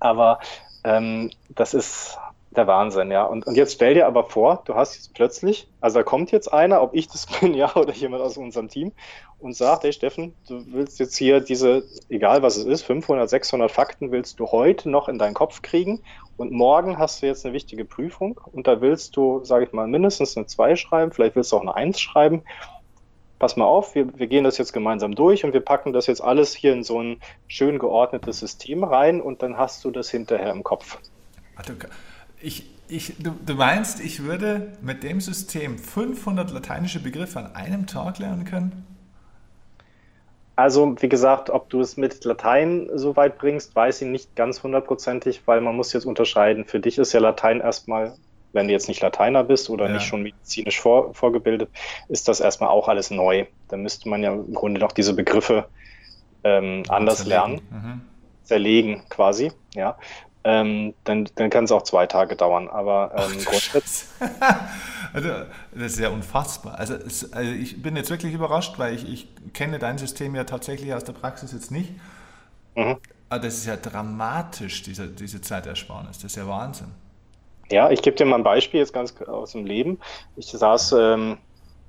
[0.00, 0.40] Aber
[0.84, 2.18] ähm, das ist
[2.50, 3.24] der Wahnsinn, ja.
[3.24, 6.52] Und, und jetzt stell dir aber vor, du hast jetzt plötzlich, also da kommt jetzt
[6.52, 8.92] einer, ob ich das bin, ja, oder jemand aus unserem Team
[9.38, 13.70] und sagt, hey Steffen, du willst jetzt hier diese, egal was es ist, 500, 600
[13.70, 16.00] Fakten willst du heute noch in deinen Kopf kriegen
[16.36, 19.86] und morgen hast du jetzt eine wichtige Prüfung und da willst du, sage ich mal,
[19.86, 22.42] mindestens eine 2 schreiben, vielleicht willst du auch eine 1 schreiben.
[23.38, 26.20] Pass mal auf, wir, wir gehen das jetzt gemeinsam durch und wir packen das jetzt
[26.20, 30.50] alles hier in so ein schön geordnetes System rein und dann hast du das hinterher
[30.50, 30.98] im Kopf.
[32.40, 37.86] Ich, ich, du, du meinst, ich würde mit dem System 500 lateinische Begriffe an einem
[37.86, 38.84] Tag lernen können?
[40.56, 44.62] Also, wie gesagt, ob du es mit Latein so weit bringst, weiß ich nicht ganz
[44.62, 46.64] hundertprozentig, weil man muss jetzt unterscheiden.
[46.64, 48.16] Für dich ist ja Latein erstmal,
[48.52, 49.92] wenn du jetzt nicht Lateiner bist oder ja.
[49.92, 51.70] nicht schon medizinisch vor, vorgebildet,
[52.08, 53.46] ist das erstmal auch alles neu.
[53.68, 55.68] Da müsste man ja im Grunde noch diese Begriffe
[56.42, 57.28] ähm, anders zerlegen.
[57.30, 58.00] lernen, mhm.
[58.42, 59.96] zerlegen quasi, ja
[60.48, 62.68] ähm, dann, dann kann es auch zwei Tage dauern.
[62.68, 63.38] Aber ähm,
[65.12, 65.28] also,
[65.72, 66.78] das ist ja unfassbar.
[66.78, 70.44] Also, es, also, ich bin jetzt wirklich überrascht, weil ich, ich kenne dein System ja
[70.44, 71.90] tatsächlich aus der Praxis jetzt nicht.
[72.74, 72.96] Mhm.
[73.28, 76.16] Aber das ist ja dramatisch, diese, diese Zeitersparnis.
[76.16, 76.88] Das ist ja Wahnsinn.
[77.70, 80.00] Ja, ich gebe dir mal ein Beispiel jetzt ganz aus dem Leben.
[80.36, 81.36] Ich saß ähm,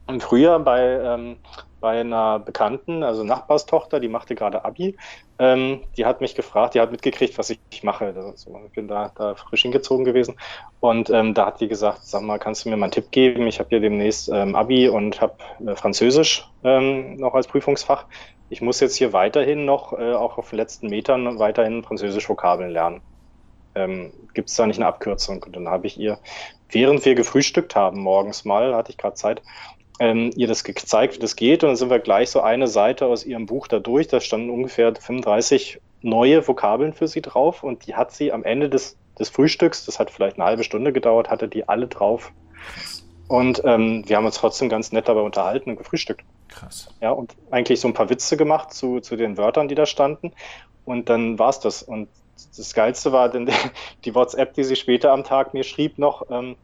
[0.09, 1.37] im Frühjahr bei, ähm,
[1.79, 4.97] bei einer Bekannten, also Nachbarstochter, die machte gerade Abi.
[5.39, 8.13] Ähm, die hat mich gefragt, die hat mitgekriegt, was ich mache.
[8.15, 10.35] Also, ich bin da, da frisch hingezogen gewesen.
[10.79, 13.47] Und ähm, da hat die gesagt, sag mal, kannst du mir mal einen Tipp geben?
[13.47, 18.07] Ich habe hier demnächst ähm, Abi und habe äh, Französisch ähm, noch als Prüfungsfach.
[18.49, 22.71] Ich muss jetzt hier weiterhin noch, äh, auch auf den letzten Metern, weiterhin Französisch Vokabeln
[22.71, 23.01] lernen.
[23.75, 25.43] Ähm, Gibt es da nicht eine Abkürzung?
[25.43, 26.19] Und dann habe ich ihr,
[26.69, 29.41] während wir gefrühstückt haben, morgens mal, hatte ich gerade Zeit,
[29.99, 31.63] ähm, ihr das gezeigt, wie das geht.
[31.63, 34.07] Und dann sind wir gleich so eine Seite aus ihrem Buch da durch.
[34.07, 37.63] Da standen ungefähr 35 neue Vokabeln für sie drauf.
[37.63, 40.93] Und die hat sie am Ende des, des Frühstücks, das hat vielleicht eine halbe Stunde
[40.93, 42.31] gedauert, hatte die alle drauf.
[43.27, 46.25] Und ähm, wir haben uns trotzdem ganz nett dabei unterhalten und gefrühstückt.
[46.47, 46.89] Krass.
[46.99, 50.31] Ja, und eigentlich so ein paar Witze gemacht zu, zu den Wörtern, die da standen.
[50.83, 51.83] Und dann war es das.
[51.83, 52.09] Und
[52.57, 53.49] das Geilste war denn
[54.05, 56.55] die WhatsApp, die sie später am Tag mir schrieb noch, ähm,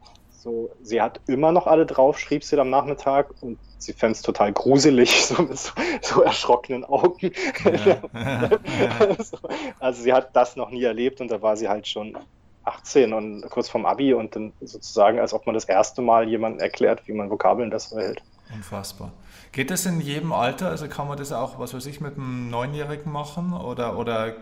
[0.46, 4.22] so, sie hat immer noch alle drauf, schrieb sie am Nachmittag und sie fände es
[4.22, 7.32] total gruselig, so mit so, so erschrockenen Augen.
[7.64, 8.00] Ja.
[9.00, 9.38] also,
[9.80, 12.16] also sie hat das noch nie erlebt und da war sie halt schon
[12.62, 16.60] 18 und kurz vorm Abi und dann sozusagen, als ob man das erste Mal jemandem
[16.60, 18.22] erklärt, wie man Vokabeln das erhält.
[18.54, 19.12] Unfassbar.
[19.50, 20.68] Geht das in jedem Alter?
[20.68, 23.52] Also kann man das auch, was weiß ich, mit einem Neunjährigen machen?
[23.52, 24.34] Oder, oder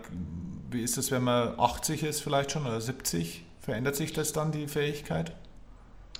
[0.70, 3.46] wie ist das, wenn man 80 ist vielleicht schon oder 70?
[3.60, 5.32] Verändert sich das dann, die Fähigkeit?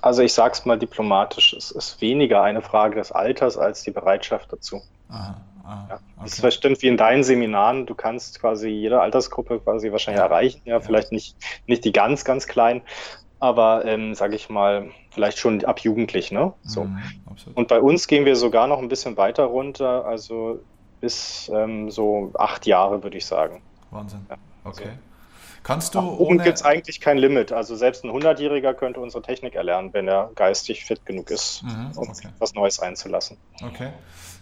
[0.05, 3.89] Also ich sage es mal diplomatisch, es ist weniger eine Frage des Alters als die
[3.89, 4.83] Bereitschaft dazu.
[5.09, 5.95] Aha, aha, ja.
[5.95, 6.25] okay.
[6.25, 10.27] Es ist bestimmt wie in deinen Seminaren, du kannst quasi jede Altersgruppe quasi wahrscheinlich ja.
[10.27, 12.83] erreichen, ja, ja, vielleicht nicht, nicht die ganz, ganz kleinen,
[13.39, 16.53] aber ähm, sage ich mal, vielleicht schon ab jugendlich, ne?
[16.61, 16.83] So.
[16.83, 17.01] Mhm,
[17.55, 20.59] Und bei uns gehen wir sogar noch ein bisschen weiter runter, also
[21.01, 23.63] bis ähm, so acht Jahre, würde ich sagen.
[23.89, 24.23] Wahnsinn.
[24.29, 24.83] Ja, okay.
[24.83, 25.14] So.
[25.65, 27.51] Kannst du Nach oben gibt es eigentlich kein Limit.
[27.51, 31.91] Also selbst ein 100-Jähriger könnte unsere Technik erlernen, wenn er geistig fit genug ist, mhm,
[31.95, 32.27] um okay.
[32.37, 33.37] was Neues einzulassen.
[33.63, 33.91] Okay.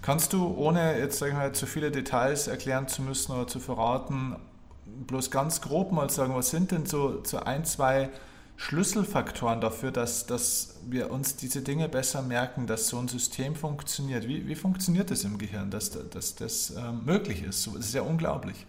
[0.02, 3.62] Kannst du, ohne jetzt sag ich mal, zu viele Details erklären zu müssen oder zu
[3.62, 4.36] verraten,
[4.86, 8.10] bloß ganz grob mal sagen, was sind denn so, so ein, zwei
[8.58, 14.28] Schlüsselfaktoren dafür, dass, dass wir uns diese Dinge besser merken, dass so ein System funktioniert?
[14.28, 17.66] Wie, wie funktioniert das im Gehirn, dass, dass das ähm, möglich ist?
[17.68, 18.66] Das ist ja unglaublich.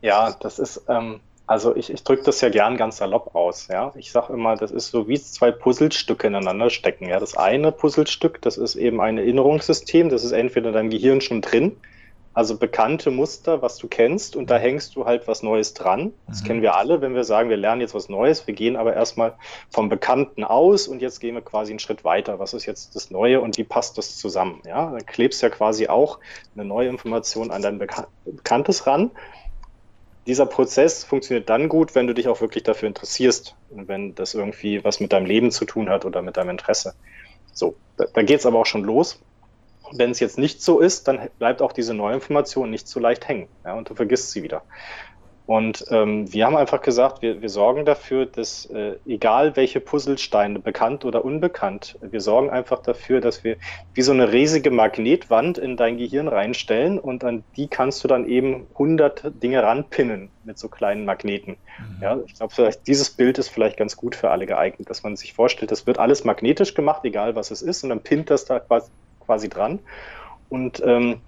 [0.00, 1.20] Ja, das ist, ähm,
[1.50, 3.66] also ich, ich drücke das ja gern ganz salopp aus.
[3.66, 3.90] Ja?
[3.96, 7.08] Ich sage immer, das ist so wie zwei Puzzlestücke ineinander stecken.
[7.08, 7.18] Ja?
[7.18, 11.40] Das eine Puzzlestück, das ist eben ein Erinnerungssystem, das ist entweder in deinem Gehirn schon
[11.40, 11.76] drin,
[12.34, 16.12] also bekannte Muster, was du kennst, und da hängst du halt was Neues dran.
[16.28, 16.46] Das mhm.
[16.46, 19.34] kennen wir alle, wenn wir sagen, wir lernen jetzt was Neues, wir gehen aber erstmal
[19.70, 22.38] vom Bekannten aus und jetzt gehen wir quasi einen Schritt weiter.
[22.38, 24.62] Was ist jetzt das Neue und wie passt das zusammen?
[24.64, 26.20] Ja, dann klebst ja quasi auch
[26.54, 27.80] eine neue Information an dein
[28.24, 29.10] Bekanntes ran
[30.30, 34.32] dieser Prozess funktioniert dann gut, wenn du dich auch wirklich dafür interessierst und wenn das
[34.32, 36.94] irgendwie was mit deinem Leben zu tun hat oder mit deinem Interesse.
[37.52, 39.20] So, da, da geht es aber auch schon los.
[39.90, 43.26] Wenn es jetzt nicht so ist, dann bleibt auch diese neue Information nicht so leicht
[43.26, 44.62] hängen ja, und du vergisst sie wieder.
[45.50, 50.60] Und ähm, wir haben einfach gesagt, wir, wir sorgen dafür, dass äh, egal welche Puzzlesteine,
[50.60, 53.56] bekannt oder unbekannt, wir sorgen einfach dafür, dass wir
[53.92, 58.28] wie so eine riesige Magnetwand in dein Gehirn reinstellen und an die kannst du dann
[58.28, 61.56] eben hundert Dinge ranpinnen mit so kleinen Magneten.
[61.80, 62.00] Mhm.
[62.00, 65.16] Ja, ich glaube, vielleicht dieses Bild ist vielleicht ganz gut für alle geeignet, dass man
[65.16, 68.44] sich vorstellt, das wird alles magnetisch gemacht, egal was es ist, und dann pinnt das
[68.44, 69.80] da quasi, quasi dran.
[70.48, 71.22] Und ähm,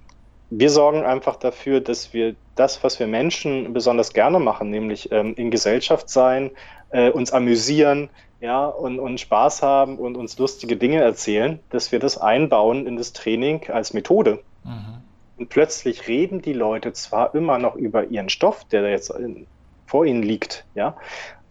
[0.48, 5.34] wir sorgen einfach dafür, dass wir das, was wir Menschen besonders gerne machen, nämlich ähm,
[5.36, 6.50] in Gesellschaft sein,
[6.90, 8.10] äh, uns amüsieren,
[8.40, 12.96] ja, und, und Spaß haben und uns lustige Dinge erzählen, dass wir das einbauen in
[12.96, 14.42] das Training als Methode.
[14.64, 15.02] Mhm.
[15.38, 19.46] Und plötzlich reden die Leute zwar immer noch über ihren Stoff, der jetzt in,
[19.86, 20.96] vor ihnen liegt, ja,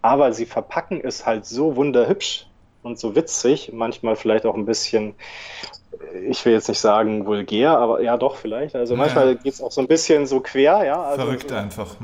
[0.02, 2.46] aber sie verpacken es halt so wunderhübsch
[2.82, 5.14] und so witzig, manchmal vielleicht auch ein bisschen
[6.28, 8.74] ich will jetzt nicht sagen vulgär, aber ja doch vielleicht.
[8.74, 9.34] Also manchmal ja.
[9.34, 11.02] geht es auch so ein bisschen so quer, ja.
[11.02, 11.96] Also Verrückt so, einfach.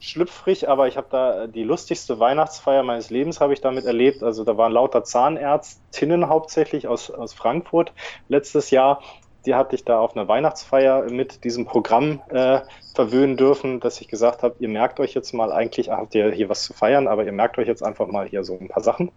[0.00, 4.24] Schlüpfrig, aber ich habe da die lustigste Weihnachtsfeier meines Lebens habe ich damit erlebt.
[4.24, 7.92] Also da waren lauter Zahnärztinnen hauptsächlich aus, aus Frankfurt
[8.28, 9.00] letztes Jahr.
[9.46, 12.60] Die hatte ich da auf einer Weihnachtsfeier mit diesem Programm äh,
[12.94, 16.48] verwöhnen dürfen, dass ich gesagt habe, ihr merkt euch jetzt mal eigentlich, habt ihr hier
[16.48, 19.12] was zu feiern, aber ihr merkt euch jetzt einfach mal hier so ein paar Sachen.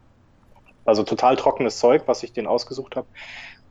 [0.85, 3.07] Also total trockenes Zeug, was ich denen ausgesucht habe.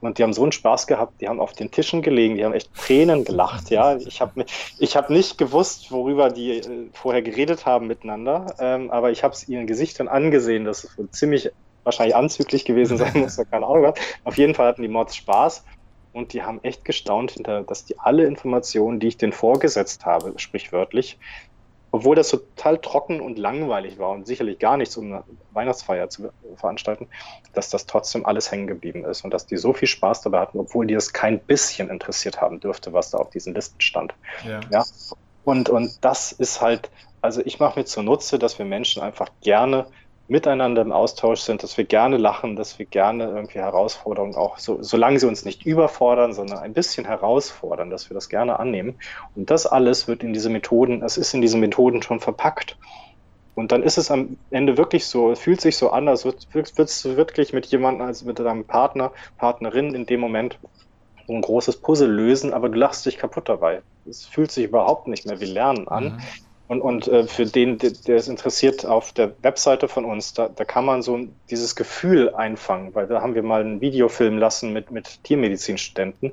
[0.01, 2.53] Und die haben so einen Spaß gehabt, die haben auf den Tischen gelegen, die haben
[2.53, 3.97] echt Tränen gelacht, ja.
[3.97, 4.45] Ich habe
[4.79, 9.35] ich hab nicht gewusst, worüber die äh, vorher geredet haben miteinander, ähm, aber ich habe
[9.35, 11.51] es ihren Gesichtern angesehen, dass es ziemlich
[11.85, 13.95] wahrscheinlich anzüglich gewesen sein muss, keine Ahnung.
[14.25, 15.65] Auf jeden Fall hatten die Mods Spaß
[16.13, 21.19] und die haben echt gestaunt, dass die alle Informationen, die ich denen vorgesetzt habe, sprichwörtlich,
[21.95, 26.33] obwohl das total trocken und langweilig war und sicherlich gar nichts, um eine Weihnachtsfeier zu
[26.57, 27.07] veranstalten,
[27.53, 30.59] dass das trotzdem alles hängen geblieben ist und dass die so viel Spaß dabei hatten,
[30.59, 34.13] obwohl die es kein bisschen interessiert haben dürfte, was da auf diesen Listen stand.
[34.45, 34.59] Ja.
[34.73, 34.85] ja?
[35.45, 39.87] Und, und das ist halt, also ich mache mir zunutze, dass wir Menschen einfach gerne
[40.27, 44.83] miteinander im Austausch sind, dass wir gerne lachen, dass wir gerne irgendwie Herausforderungen auch, so,
[44.83, 48.99] solange sie uns nicht überfordern, sondern ein bisschen herausfordern, dass wir das gerne annehmen.
[49.35, 52.79] Und das alles wird in diese Methoden, es ist in diese Methoden schon verpackt.
[53.55, 56.33] Und dann ist es am Ende wirklich so, es fühlt sich so an, als du
[57.17, 60.59] wirklich mit jemandem, also mit deinem Partner, Partnerin in dem Moment
[61.27, 63.83] so ein großes Puzzle lösen, aber du lachst dich kaputt dabei.
[64.07, 66.05] Es fühlt sich überhaupt nicht mehr wie Lernen an.
[66.05, 66.21] Mhm
[66.67, 70.65] Und, und äh, für den, der, es interessiert, auf der Webseite von uns, da, da
[70.65, 71.19] kann man so
[71.51, 76.33] dieses Gefühl einfangen, weil da haben wir mal einen Videofilm lassen mit, mit Tiermedizinstudenten,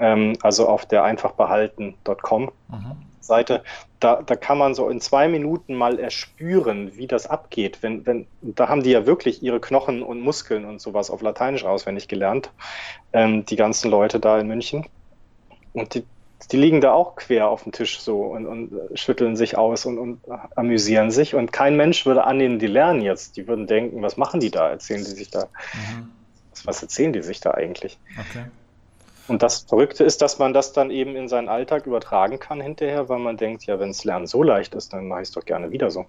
[0.00, 2.50] ähm, also auf der einfachbehalten.com.
[2.68, 2.96] Mhm.
[3.20, 3.62] Seite,
[4.00, 7.78] da, da kann man so in zwei Minuten mal erspüren, wie das abgeht.
[7.82, 11.64] Wenn, wenn, da haben die ja wirklich ihre Knochen und Muskeln und sowas auf Lateinisch
[11.64, 12.50] auswendig gelernt,
[13.12, 14.86] ähm, die ganzen Leute da in München.
[15.72, 16.04] Und die,
[16.50, 19.98] die liegen da auch quer auf dem Tisch so und, und schütteln sich aus und,
[19.98, 20.20] und,
[20.56, 21.34] amüsieren sich.
[21.34, 23.36] Und kein Mensch würde annehmen, die lernen jetzt.
[23.36, 24.68] Die würden denken, was machen die da?
[24.68, 25.48] Erzählen die sich da?
[25.74, 26.10] Mhm.
[26.64, 27.98] Was erzählen die sich da eigentlich?
[28.18, 28.44] Okay.
[29.28, 33.08] Und das Verrückte ist, dass man das dann eben in seinen Alltag übertragen kann hinterher,
[33.08, 35.44] weil man denkt, ja, wenn es Lernen so leicht ist, dann mache ich es doch
[35.44, 36.06] gerne wieder so.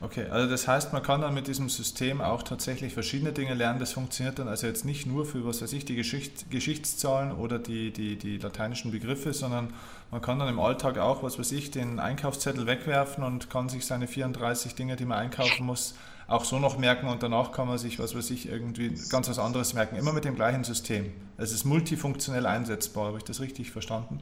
[0.00, 3.78] Okay, also das heißt, man kann dann mit diesem System auch tatsächlich verschiedene Dinge lernen.
[3.78, 7.58] Das funktioniert dann also jetzt nicht nur für, was weiß ich, die Geschicht, Geschichtszahlen oder
[7.58, 9.72] die, die, die lateinischen Begriffe, sondern
[10.10, 13.86] man kann dann im Alltag auch, was weiß ich, den Einkaufszettel wegwerfen und kann sich
[13.86, 15.94] seine 34 Dinge, die man einkaufen muss,
[16.28, 19.38] auch so noch merken und danach kann man sich, was weiß ich, irgendwie ganz was
[19.38, 19.96] anderes merken.
[19.96, 21.12] Immer mit dem gleichen System.
[21.38, 23.06] Es ist multifunktionell einsetzbar.
[23.06, 24.20] Habe ich das richtig verstanden?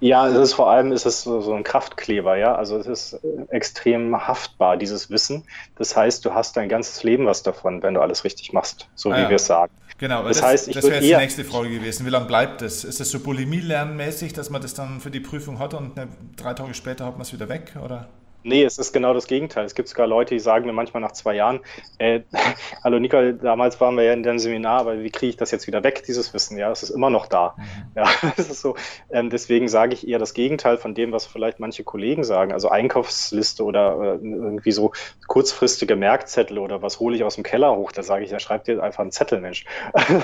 [0.00, 2.54] Ja, es ist vor allem ist es so, so ein Kraftkleber, ja.
[2.54, 5.44] Also es ist extrem haftbar, dieses Wissen.
[5.76, 9.10] Das heißt, du hast dein ganzes Leben was davon, wenn du alles richtig machst, so
[9.10, 9.28] ah, wie ja.
[9.30, 9.72] wir es sagen.
[9.98, 12.04] Genau, das, das heißt, ich das wäre jetzt die nächste Frage gewesen.
[12.04, 12.84] Wie lange bleibt das?
[12.84, 15.92] Ist das so Bulimie-lernmäßig, dass man das dann für die Prüfung hat und
[16.36, 17.72] drei Tage später hat man es wieder weg?
[17.82, 18.06] Oder?
[18.46, 19.64] Nee, es ist genau das Gegenteil.
[19.64, 21.58] Es gibt sogar Leute, die sagen mir manchmal nach zwei Jahren,
[21.98, 22.20] äh,
[22.84, 25.66] hallo Nicole, damals waren wir ja in dem Seminar, aber wie kriege ich das jetzt
[25.66, 26.56] wieder weg, dieses Wissen?
[26.56, 27.56] Ja, es ist immer noch da.
[27.56, 27.64] Mhm.
[27.96, 28.76] Ja, es ist so.
[29.10, 32.52] Ähm, deswegen sage ich eher das Gegenteil von dem, was vielleicht manche Kollegen sagen.
[32.52, 34.92] Also Einkaufsliste oder äh, irgendwie so
[35.26, 38.62] kurzfristige Merkzettel oder was hole ich aus dem Keller hoch, da sage ich, ja, schreib
[38.62, 39.64] dir einfach einen Zettel, Mensch.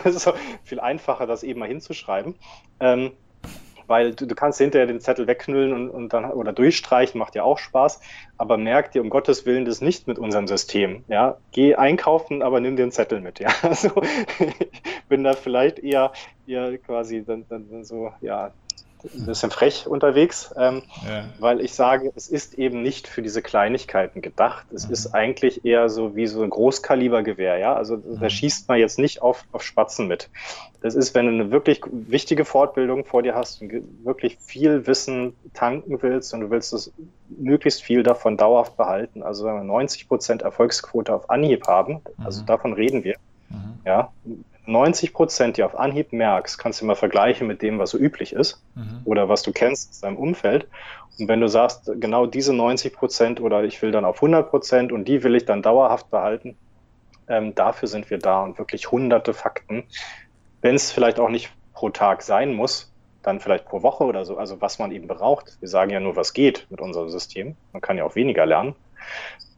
[0.04, 2.36] Es ist so viel einfacher, das eben mal hinzuschreiben.
[2.78, 3.14] Ähm,
[3.92, 7.42] weil du, du kannst hinterher den Zettel wegknüllen und, und dann oder durchstreichen, macht ja
[7.42, 8.00] auch Spaß,
[8.38, 11.04] aber merk dir um Gottes Willen das nicht mit unserem System.
[11.08, 13.38] Ja, geh einkaufen, aber nimm einen Zettel mit.
[13.38, 13.90] Ja, also
[14.38, 16.12] ich bin da vielleicht eher,
[16.46, 18.54] eher quasi dann, dann so ja
[19.04, 21.24] ein bisschen frech unterwegs, ähm, ja.
[21.38, 24.66] weil ich sage, es ist eben nicht für diese Kleinigkeiten gedacht.
[24.72, 24.92] Es mhm.
[24.92, 27.74] ist eigentlich eher so wie so ein Großkalibergewehr, ja.
[27.74, 28.20] Also mhm.
[28.20, 30.30] da schießt man jetzt nicht auf, auf Spatzen mit.
[30.80, 33.72] Das ist, wenn du eine wirklich wichtige Fortbildung vor dir hast und
[34.04, 36.92] wirklich viel Wissen tanken willst und du willst es
[37.28, 39.22] möglichst viel davon dauerhaft behalten.
[39.22, 42.46] Also wenn wir 90 Prozent Erfolgsquote auf Anhieb haben, also mhm.
[42.46, 43.16] davon reden wir,
[43.48, 43.78] mhm.
[43.84, 44.12] ja,
[44.66, 48.32] 90 Prozent, die auf Anhieb merkst, kannst du mal vergleichen mit dem, was so üblich
[48.32, 49.00] ist mhm.
[49.04, 50.68] oder was du kennst aus deinem Umfeld.
[51.18, 54.92] Und wenn du sagst, genau diese 90 Prozent oder ich will dann auf 100 Prozent
[54.92, 56.56] und die will ich dann dauerhaft behalten,
[57.28, 59.84] ähm, dafür sind wir da und wirklich hunderte Fakten.
[60.60, 64.36] Wenn es vielleicht auch nicht pro Tag sein muss, dann vielleicht pro Woche oder so,
[64.36, 65.56] also was man eben braucht.
[65.60, 67.56] Wir sagen ja nur, was geht mit unserem System.
[67.72, 68.74] Man kann ja auch weniger lernen.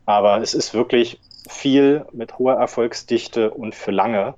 [0.07, 4.35] Aber es ist wirklich viel mit hoher Erfolgsdichte und für lange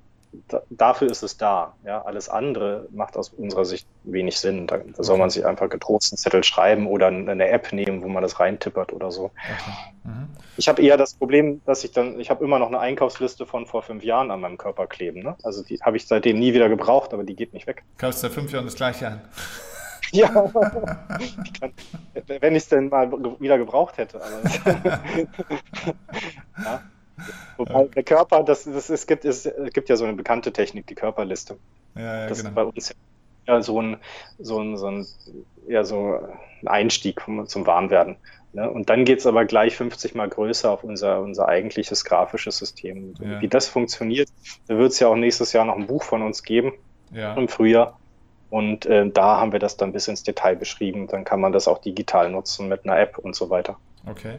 [0.69, 1.75] dafür ist es da.
[1.85, 4.67] Ja, alles andere macht aus unserer Sicht wenig Sinn.
[4.67, 8.07] Da, da soll man sich einfach getrost einen Zettel schreiben oder eine App nehmen, wo
[8.07, 9.25] man das reintippert oder so.
[9.25, 9.55] Okay.
[10.03, 10.27] Mhm.
[10.57, 13.65] Ich habe eher das Problem, dass ich dann, ich habe immer noch eine Einkaufsliste von
[13.65, 15.21] vor fünf Jahren an meinem Körper kleben.
[15.21, 15.35] Ne?
[15.43, 17.83] Also die habe ich seitdem nie wieder gebraucht, aber die geht nicht weg.
[17.97, 19.21] Kaufst seit fünf Jahren das gleiche an?
[20.11, 20.29] Ja,
[21.19, 21.73] ich kann,
[22.39, 24.21] wenn ich es denn mal wieder gebraucht hätte.
[26.63, 26.81] ja.
[27.57, 30.95] Wobei der Körper, das, das, es, gibt, es gibt ja so eine bekannte Technik, die
[30.95, 31.57] Körperliste.
[31.95, 32.49] Ja, ja, das genau.
[32.49, 32.95] ist bei uns
[33.47, 33.97] ja so ein,
[34.39, 35.07] so ein, so ein,
[35.67, 36.19] ja, so
[36.61, 38.17] ein Einstieg zum Warmwerden.
[38.53, 38.69] Ne?
[38.69, 43.13] Und dann geht es aber gleich 50 mal größer auf unser, unser eigentliches grafisches System.
[43.19, 43.41] Ja.
[43.41, 44.29] Wie das funktioniert,
[44.67, 46.73] da wird es ja auch nächstes Jahr noch ein Buch von uns geben
[47.11, 47.33] ja.
[47.35, 47.99] im Frühjahr.
[48.49, 51.07] Und äh, da haben wir das dann bis ins Detail beschrieben.
[51.07, 53.77] Dann kann man das auch digital nutzen mit einer App und so weiter.
[54.05, 54.35] Okay.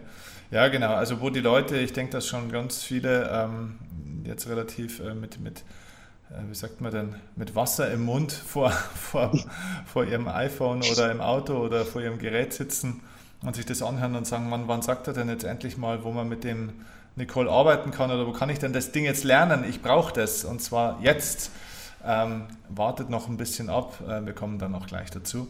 [0.50, 0.94] Ja, genau.
[0.94, 3.78] Also wo die Leute, ich denke, dass schon ganz viele ähm,
[4.24, 5.58] jetzt relativ äh, mit, mit
[6.30, 9.32] äh, wie sagt man denn, mit Wasser im Mund vor, vor,
[9.86, 13.02] vor ihrem iPhone oder im Auto oder vor ihrem Gerät sitzen
[13.42, 16.12] und sich das anhören und sagen, Mann, wann sagt er denn jetzt endlich mal, wo
[16.12, 16.72] man mit dem
[17.14, 19.64] Nicole arbeiten kann oder wo kann ich denn das Ding jetzt lernen?
[19.68, 21.50] Ich brauche das und zwar jetzt.
[22.06, 25.48] Ähm, wartet noch ein bisschen ab, äh, wir kommen dann auch gleich dazu.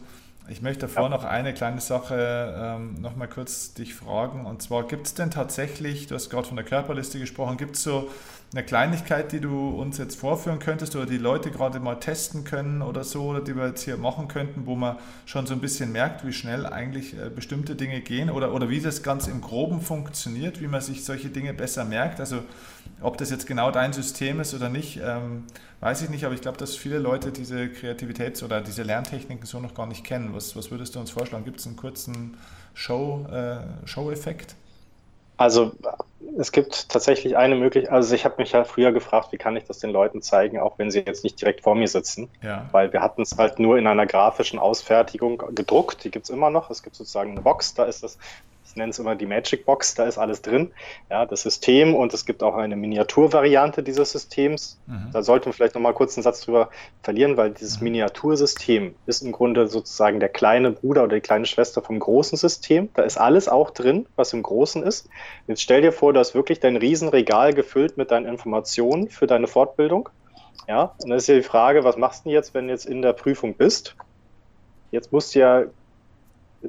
[0.49, 1.09] Ich möchte davor ja.
[1.09, 4.45] noch eine kleine Sache ähm, noch mal kurz dich fragen.
[4.45, 7.83] Und zwar gibt es denn tatsächlich, du hast gerade von der Körperliste gesprochen, gibt es
[7.83, 8.09] so
[8.51, 12.81] eine Kleinigkeit, die du uns jetzt vorführen könntest oder die Leute gerade mal testen können
[12.81, 14.97] oder so, oder die wir jetzt hier machen könnten, wo man
[15.27, 18.79] schon so ein bisschen merkt, wie schnell eigentlich äh, bestimmte Dinge gehen oder, oder wie
[18.79, 22.19] das ganz im Groben funktioniert, wie man sich solche Dinge besser merkt?
[22.19, 22.43] Also
[23.01, 25.43] ob das jetzt genau dein System ist oder nicht, ähm,
[25.81, 29.59] weiß ich nicht, aber ich glaube, dass viele Leute diese Kreativitäts- oder diese Lerntechniken so
[29.59, 30.33] noch gar nicht kennen.
[30.33, 31.45] Was, was würdest du uns vorschlagen?
[31.45, 32.35] Gibt es einen kurzen
[32.73, 34.55] Show, äh, Show-Effekt?
[35.39, 35.71] Also
[36.37, 39.63] es gibt tatsächlich eine Möglichkeit, also ich habe mich ja früher gefragt, wie kann ich
[39.63, 42.29] das den Leuten zeigen, auch wenn sie jetzt nicht direkt vor mir sitzen.
[42.41, 42.67] Ja.
[42.73, 46.49] Weil wir hatten es halt nur in einer grafischen Ausfertigung gedruckt, die gibt es immer
[46.49, 46.69] noch.
[46.69, 48.17] Es gibt sozusagen eine Box, da ist das
[48.79, 50.71] nenne es immer die Magic Box, da ist alles drin.
[51.09, 54.79] Ja, das System und es gibt auch eine Miniaturvariante dieses Systems.
[54.87, 55.09] Mhm.
[55.13, 56.69] Da sollten wir vielleicht noch mal kurz einen Satz drüber
[57.03, 57.85] verlieren, weil dieses mhm.
[57.85, 62.89] Miniatursystem ist im Grunde sozusagen der kleine Bruder oder die kleine Schwester vom großen System.
[62.95, 65.07] Da ist alles auch drin, was im Großen ist.
[65.47, 69.47] Jetzt stell dir vor, du hast wirklich dein Riesenregal gefüllt mit deinen Informationen für deine
[69.47, 70.09] Fortbildung.
[70.67, 73.01] Ja, und dann ist ja die Frage, was machst du jetzt, wenn du jetzt in
[73.01, 73.95] der Prüfung bist?
[74.91, 75.63] Jetzt musst du ja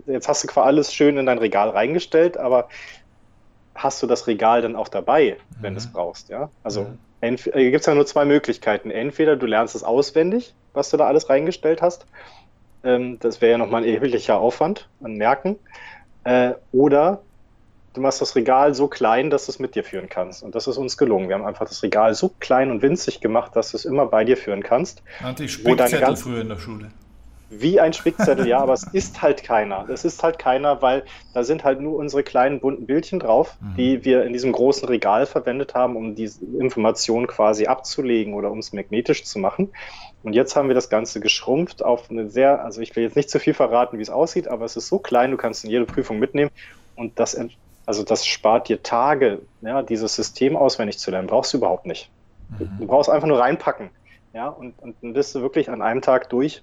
[0.07, 2.69] jetzt hast du quasi alles schön in dein Regal reingestellt, aber
[3.75, 5.77] hast du das Regal dann auch dabei, wenn mhm.
[5.77, 6.51] du es brauchst, ja?
[6.63, 6.99] Also mhm.
[7.21, 7.37] Äh,
[7.71, 8.91] gibt es ja nur zwei Möglichkeiten.
[8.91, 12.07] Entweder du lernst es auswendig, was du da alles reingestellt hast.
[12.83, 15.57] Ähm, das wäre ja nochmal ein erheblicher Aufwand an Merken.
[16.25, 17.21] Äh, oder
[17.93, 20.43] du machst das Regal so klein, dass du es mit dir führen kannst.
[20.43, 21.29] Und das ist uns gelungen.
[21.29, 24.25] Wir haben einfach das Regal so klein und winzig gemacht, dass du es immer bei
[24.25, 25.03] dir führen kannst.
[25.23, 26.91] Hatte ich Spickzettel früher in der Schule
[27.51, 29.89] wie ein Spickzettel, ja, aber es ist halt keiner.
[29.91, 31.03] Es ist halt keiner, weil
[31.35, 33.77] da sind halt nur unsere kleinen bunten Bildchen drauf, mhm.
[33.77, 38.61] die wir in diesem großen Regal verwendet haben, um diese Information quasi abzulegen oder um
[38.61, 39.71] es magnetisch zu machen.
[40.23, 43.31] Und jetzt haben wir das Ganze geschrumpft auf eine sehr, also ich will jetzt nicht
[43.31, 45.87] zu viel verraten, wie es aussieht, aber es ist so klein, du kannst in jede
[45.87, 46.51] Prüfung mitnehmen
[46.95, 47.37] und das,
[47.85, 52.11] also das spart dir Tage, ja, dieses System auswendig zu lernen, brauchst du überhaupt nicht.
[52.59, 52.71] Mhm.
[52.79, 53.91] Du brauchst einfach nur reinpacken,
[54.35, 56.63] ja, und, und dann bist du wirklich an einem Tag durch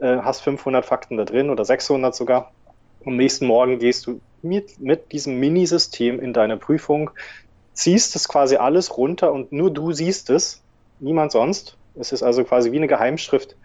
[0.00, 2.52] äh, hast 500 Fakten da drin oder 600 sogar.
[3.04, 7.10] Am nächsten Morgen gehst du mit, mit diesem Minisystem in deine Prüfung,
[7.72, 10.62] ziehst es quasi alles runter und nur du siehst es,
[10.98, 11.76] niemand sonst.
[11.94, 13.56] Es ist also quasi wie eine Geheimschrift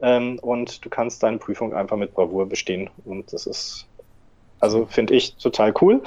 [0.00, 2.90] ähm, und du kannst deine Prüfung einfach mit Bravour bestehen.
[3.04, 3.86] Und das ist
[4.64, 6.00] also finde ich total cool.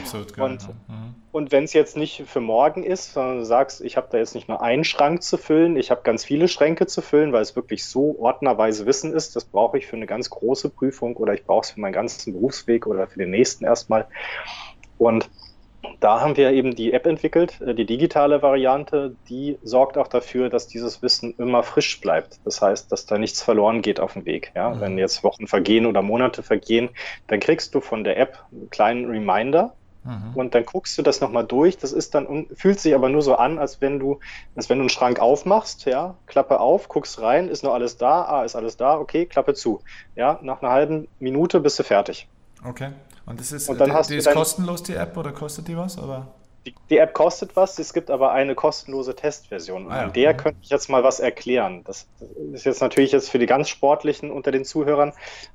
[0.00, 0.44] Absolut geil.
[0.46, 1.14] und, mhm.
[1.30, 4.34] und wenn es jetzt nicht für morgen ist, sondern du sagst, ich habe da jetzt
[4.34, 7.54] nicht nur einen Schrank zu füllen, ich habe ganz viele Schränke zu füllen, weil es
[7.54, 11.44] wirklich so ordnerweise Wissen ist, das brauche ich für eine ganz große Prüfung oder ich
[11.44, 14.06] brauche es für meinen ganzen Berufsweg oder für den nächsten erstmal.
[14.96, 15.28] Und
[16.00, 20.48] da haben wir eben die App entwickelt, äh, die digitale Variante, die sorgt auch dafür,
[20.48, 22.40] dass dieses Wissen immer frisch bleibt.
[22.44, 24.52] Das heißt, dass da nichts verloren geht auf dem Weg.
[24.54, 24.70] Ja?
[24.70, 24.80] Mhm.
[24.80, 26.90] Wenn jetzt Wochen vergehen oder Monate vergehen,
[27.26, 29.74] dann kriegst du von der App einen kleinen Reminder,
[30.06, 30.32] mhm.
[30.34, 31.76] und dann guckst du das nochmal durch.
[31.78, 34.20] Das ist dann, fühlt sich aber nur so an, als wenn du,
[34.54, 38.22] als wenn du einen Schrank aufmachst, ja, Klappe auf, guckst rein, ist noch alles da,
[38.22, 39.80] ah, ist alles da, okay, Klappe zu.
[40.14, 42.28] Ja, nach einer halben Minute bist du fertig.
[42.68, 42.90] Okay.
[43.26, 45.76] Und das ist, und dann die, hast die ist kostenlos, die App, oder kostet die
[45.76, 45.98] was?
[45.98, 46.28] Oder?
[46.64, 49.86] Die, die, App kostet was, es gibt aber eine kostenlose Testversion.
[49.86, 50.02] Und ah, ja.
[50.04, 50.36] an der mhm.
[50.36, 51.82] könnte ich jetzt mal was erklären.
[51.84, 52.06] Das,
[52.52, 55.12] ist jetzt natürlich jetzt für die ganz Sportlichen unter den Zuhörern,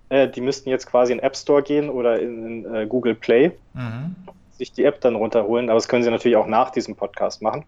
[0.09, 3.15] äh, die müssten jetzt quasi in den App Store gehen oder in, in äh, Google
[3.15, 4.15] Play, mhm.
[4.57, 5.69] sich die App dann runterholen.
[5.69, 7.65] Aber das können sie natürlich auch nach diesem Podcast machen.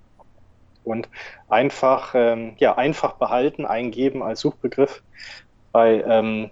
[0.83, 1.07] Und
[1.47, 5.01] einfach, ähm, ja, einfach behalten, eingeben als Suchbegriff
[5.71, 6.49] bei ähm,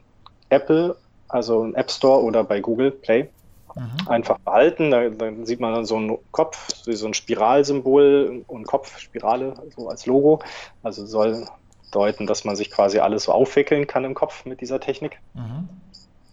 [0.49, 0.95] Apple,
[1.31, 3.29] also im App Store oder bei Google Play
[3.75, 4.07] Mhm.
[4.07, 4.91] Einfach behalten.
[4.91, 10.05] Da, da, sieht man dann so einen Kopf, so ein Spiralsymbol und Kopfspirale so als
[10.05, 10.41] Logo.
[10.83, 11.47] Also soll
[11.91, 15.19] deuten, dass man sich quasi alles so aufwickeln kann im Kopf mit dieser Technik.
[15.33, 15.69] Mhm.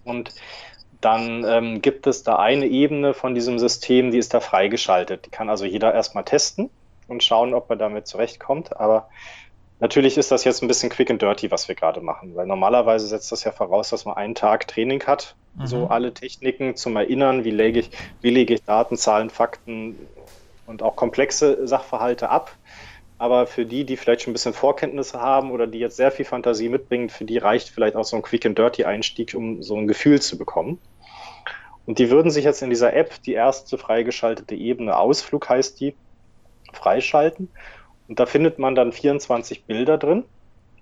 [0.04, 0.34] Und
[1.00, 5.26] dann ähm, gibt es da eine Ebene von diesem System, die ist da freigeschaltet.
[5.26, 6.70] Die kann also jeder erstmal testen
[7.06, 8.76] und schauen, ob er damit zurechtkommt.
[8.76, 9.08] Aber
[9.80, 13.06] Natürlich ist das jetzt ein bisschen quick and dirty, was wir gerade machen, weil normalerweise
[13.06, 15.66] setzt das ja voraus, dass man einen Tag Training hat, mhm.
[15.66, 19.96] so alle Techniken zum Erinnern, wie lege ich, wie lege ich Daten, Zahlen, Fakten
[20.66, 22.50] und auch komplexe Sachverhalte ab.
[23.18, 26.24] Aber für die, die vielleicht schon ein bisschen Vorkenntnisse haben oder die jetzt sehr viel
[26.24, 29.76] Fantasie mitbringen, für die reicht vielleicht auch so ein Quick and Dirty Einstieg, um so
[29.76, 30.78] ein Gefühl zu bekommen.
[31.86, 35.94] Und die würden sich jetzt in dieser App die erste freigeschaltete Ebene Ausflug heißt die,
[36.72, 37.48] freischalten.
[38.08, 40.24] Und da findet man dann 24 Bilder drin.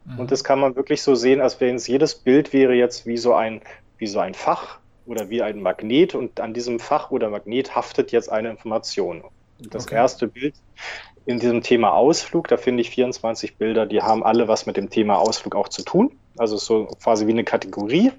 [0.04, 0.20] Mhm.
[0.20, 3.16] Und das kann man wirklich so sehen, als wenn es jedes Bild wäre jetzt wie
[3.16, 3.60] so ein,
[3.98, 8.12] wie so ein Fach oder wie ein Magnet und an diesem Fach oder Magnet haftet
[8.12, 9.22] jetzt eine Information.
[9.58, 9.96] Und das okay.
[9.96, 10.54] erste Bild
[11.26, 14.90] in diesem Thema Ausflug, da finde ich 24 Bilder, die haben alle was mit dem
[14.90, 16.12] Thema Ausflug auch zu tun.
[16.38, 18.12] Also so quasi wie eine Kategorie.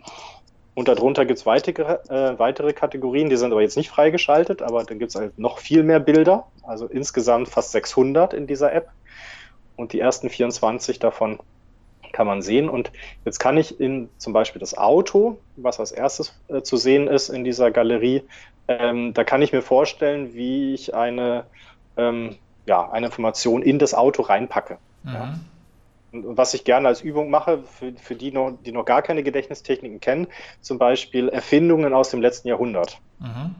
[0.73, 4.83] Und darunter gibt es weitere, äh, weitere Kategorien, die sind aber jetzt nicht freigeschaltet, aber
[4.83, 8.89] dann gibt es halt noch viel mehr Bilder, also insgesamt fast 600 in dieser App.
[9.77, 11.39] Und die ersten 24 davon
[12.11, 12.67] kann man sehen.
[12.67, 12.91] Und
[13.23, 17.29] jetzt kann ich in zum Beispiel das Auto, was als erstes äh, zu sehen ist
[17.29, 18.23] in dieser Galerie,
[18.67, 21.45] ähm, da kann ich mir vorstellen, wie ich eine,
[21.95, 24.77] ähm, ja, eine Information in das Auto reinpacke.
[25.03, 25.13] Mhm.
[25.13, 25.39] Ja.
[26.11, 29.23] Und was ich gerne als Übung mache, für, für die, noch, die noch gar keine
[29.23, 30.27] Gedächtnistechniken kennen,
[30.61, 32.99] zum Beispiel Erfindungen aus dem letzten Jahrhundert.
[33.19, 33.55] Mhm.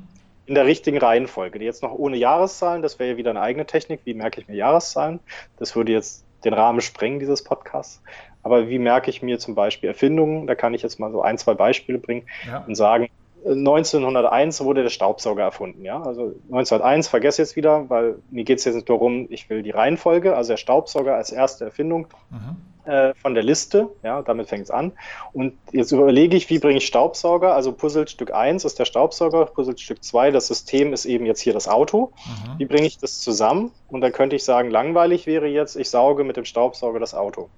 [0.47, 1.63] In der richtigen Reihenfolge.
[1.63, 4.01] Jetzt noch ohne Jahreszahlen, das wäre ja wieder eine eigene Technik.
[4.05, 5.19] Wie merke ich mir Jahreszahlen?
[5.57, 8.01] Das würde jetzt den Rahmen sprengen dieses Podcasts.
[8.43, 10.47] Aber wie merke ich mir zum Beispiel Erfindungen?
[10.47, 12.63] Da kann ich jetzt mal so ein, zwei Beispiele bringen ja.
[12.65, 13.09] und sagen,
[13.45, 15.83] 1901 wurde der Staubsauger erfunden.
[15.85, 16.01] Ja?
[16.01, 19.63] Also 1901 vergesse ich jetzt wieder, weil mir geht es jetzt nicht darum, ich will
[19.63, 22.55] die Reihenfolge, also der Staubsauger als erste Erfindung mhm.
[22.88, 23.89] Äh, von der Liste.
[24.03, 24.93] Ja, damit fängt es an.
[25.33, 27.53] Und jetzt überlege ich, wie bringe ich Staubsauger?
[27.53, 31.67] Also Puzzlestück 1 ist der Staubsauger, Puzzlestück 2, das System ist eben jetzt hier das
[31.67, 32.11] Auto.
[32.25, 32.59] Mhm.
[32.59, 33.71] Wie bringe ich das zusammen?
[33.89, 37.49] Und dann könnte ich sagen, langweilig wäre jetzt, ich sauge mit dem Staubsauger das Auto.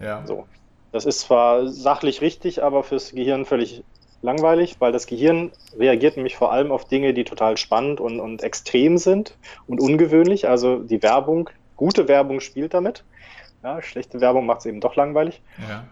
[0.00, 0.26] Ja.
[0.26, 0.46] So.
[0.92, 3.84] Das ist zwar sachlich richtig, aber fürs Gehirn völlig
[4.22, 8.42] langweilig, weil das Gehirn reagiert nämlich vor allem auf Dinge, die total spannend und, und
[8.42, 9.36] extrem sind
[9.66, 10.48] und ungewöhnlich.
[10.48, 13.04] Also die Werbung, gute Werbung spielt damit.
[13.66, 15.42] Ja, schlechte Werbung macht es eben doch langweilig.
[15.68, 15.84] Ja.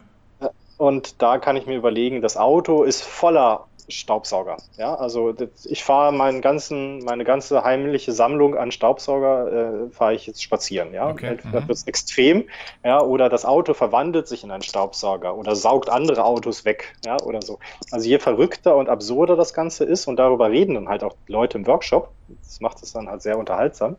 [0.79, 4.59] Und da kann ich mir überlegen, das Auto ist voller Staubsauger.
[4.77, 10.25] Ja, also ich fahre meinen ganzen, meine ganze heimliche Sammlung an Staubsauger äh, fahre ich
[10.29, 10.95] jetzt spazieren.
[10.95, 11.37] Ja, okay.
[11.53, 11.69] da mhm.
[11.69, 12.45] wird extrem.
[12.85, 16.95] Ja, oder das Auto verwandelt sich in einen Staubsauger oder saugt andere Autos weg.
[17.05, 17.59] Ja, oder so.
[17.91, 21.59] Also je verrückter und absurder das Ganze ist und darüber reden dann halt auch Leute
[21.59, 22.11] im Workshop.
[22.29, 23.97] Das macht es dann halt sehr unterhaltsam.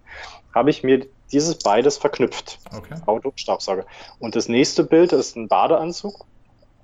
[0.53, 2.59] Habe ich mir dieses beides verknüpft.
[2.75, 2.95] Okay.
[3.05, 3.85] Auto, Staubsauger.
[4.19, 6.25] Und das nächste Bild ist ein Badeanzug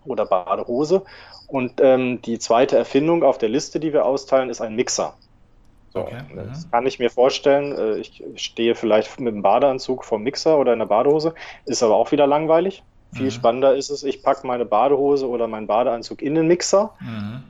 [0.06, 1.04] oder Badehose.
[1.48, 5.16] Und ähm, die zweite Erfindung auf der Liste, die wir austeilen, ist ein Mixer.
[5.94, 6.24] So, okay.
[6.34, 6.72] Das mhm.
[6.72, 7.78] kann ich mir vorstellen.
[7.78, 11.34] Äh, ich stehe vielleicht mit einem Badeanzug vom Mixer oder in der Badehose,
[11.66, 12.84] ist aber auch wieder langweilig.
[13.14, 13.32] Viel mhm.
[13.32, 17.44] spannender ist es, ich packe meine Badehose oder meinen Badeanzug in den Mixer mhm.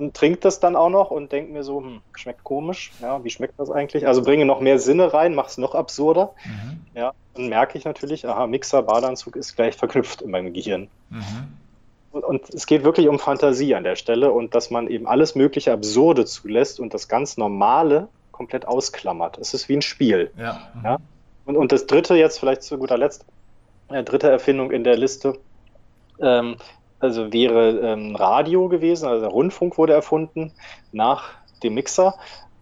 [0.00, 2.90] Und trinke das dann auch noch und denke mir so, hm, schmeckt komisch.
[3.00, 4.06] Ja, wie schmeckt das eigentlich?
[4.06, 6.32] Also bringe noch mehr Sinne rein, mache es noch absurder.
[6.44, 6.80] Mhm.
[6.94, 10.88] Ja, dann merke ich natürlich, aha, Mixer, Badeanzug ist gleich verknüpft in meinem Gehirn.
[11.10, 12.20] Mhm.
[12.22, 15.72] Und es geht wirklich um Fantasie an der Stelle und dass man eben alles mögliche
[15.72, 19.38] Absurde zulässt und das ganz Normale komplett ausklammert.
[19.38, 20.32] Es ist wie ein Spiel.
[20.36, 20.70] Ja.
[20.74, 20.84] Mhm.
[20.84, 20.96] ja?
[21.44, 23.24] Und, und das dritte jetzt, vielleicht zu guter Letzt,
[23.88, 25.38] äh, dritte Erfindung in der Liste,
[26.20, 26.56] ähm,
[27.00, 30.52] also wäre ähm, Radio gewesen, also Rundfunk wurde erfunden
[30.92, 31.30] nach
[31.62, 32.14] dem Mixer.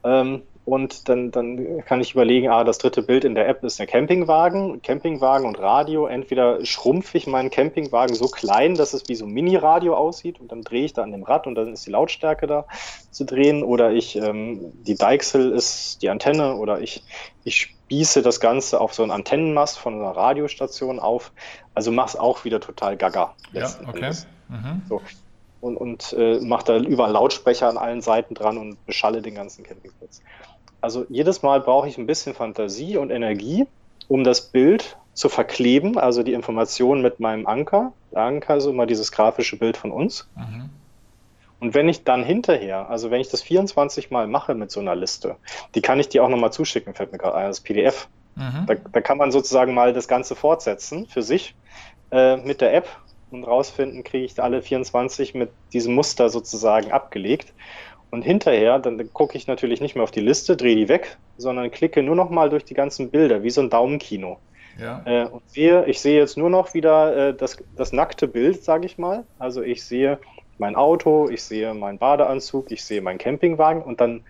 [0.05, 3.79] Ähm, und dann, dann kann ich überlegen, ah, das dritte Bild in der App ist
[3.79, 4.83] der Campingwagen.
[4.83, 6.05] Campingwagen und Radio.
[6.05, 10.53] Entweder schrumpfe ich meinen Campingwagen so klein, dass es wie so ein Mini-Radio aussieht und
[10.53, 12.67] dann drehe ich da an dem Rad und dann ist die Lautstärke da
[13.11, 13.63] zu drehen.
[13.63, 17.03] Oder ich, ähm, die Deichsel ist die Antenne oder ich,
[17.45, 21.33] ich spieße das Ganze auf so einen Antennenmast von einer Radiostation auf.
[21.73, 23.35] Also mach's auch wieder total gaga.
[23.55, 24.13] Ja, okay.
[24.51, 24.83] Mhm.
[24.87, 25.01] So
[25.61, 29.65] und, und äh, mache da überall Lautsprecher an allen Seiten dran und beschalle den ganzen
[29.65, 30.23] Campingplatz.
[30.81, 33.67] Also jedes Mal brauche ich ein bisschen Fantasie und Energie,
[34.07, 37.93] um das Bild zu verkleben, also die Information mit meinem Anker.
[38.13, 40.29] Der Anker ist immer dieses grafische Bild von uns.
[40.37, 40.71] Mhm.
[41.61, 44.95] Und wenn ich dann hinterher, also wenn ich das 24 Mal mache mit so einer
[44.95, 45.37] Liste,
[45.75, 48.09] die kann ich dir auch nochmal zuschicken, fällt mir gerade ein, als PDF.
[48.37, 48.67] Mhm.
[48.67, 51.57] Da, da, kann man sozusagen mal das Ganze fortsetzen für sich
[52.13, 52.89] äh, mit der App
[53.33, 57.53] und rausfinden, kriege ich alle 24 mit diesem Muster sozusagen abgelegt.
[58.11, 61.71] Und hinterher, dann gucke ich natürlich nicht mehr auf die Liste, drehe die weg, sondern
[61.71, 64.39] klicke nur noch mal durch die ganzen Bilder, wie so ein Daumenkino.
[64.81, 65.03] Ja.
[65.05, 68.87] Äh, und sehe, ich sehe jetzt nur noch wieder äh, das, das nackte Bild, sage
[68.87, 69.25] ich mal.
[69.39, 70.19] Also ich sehe
[70.57, 74.25] mein Auto, ich sehe meinen Badeanzug, ich sehe meinen Campingwagen und dann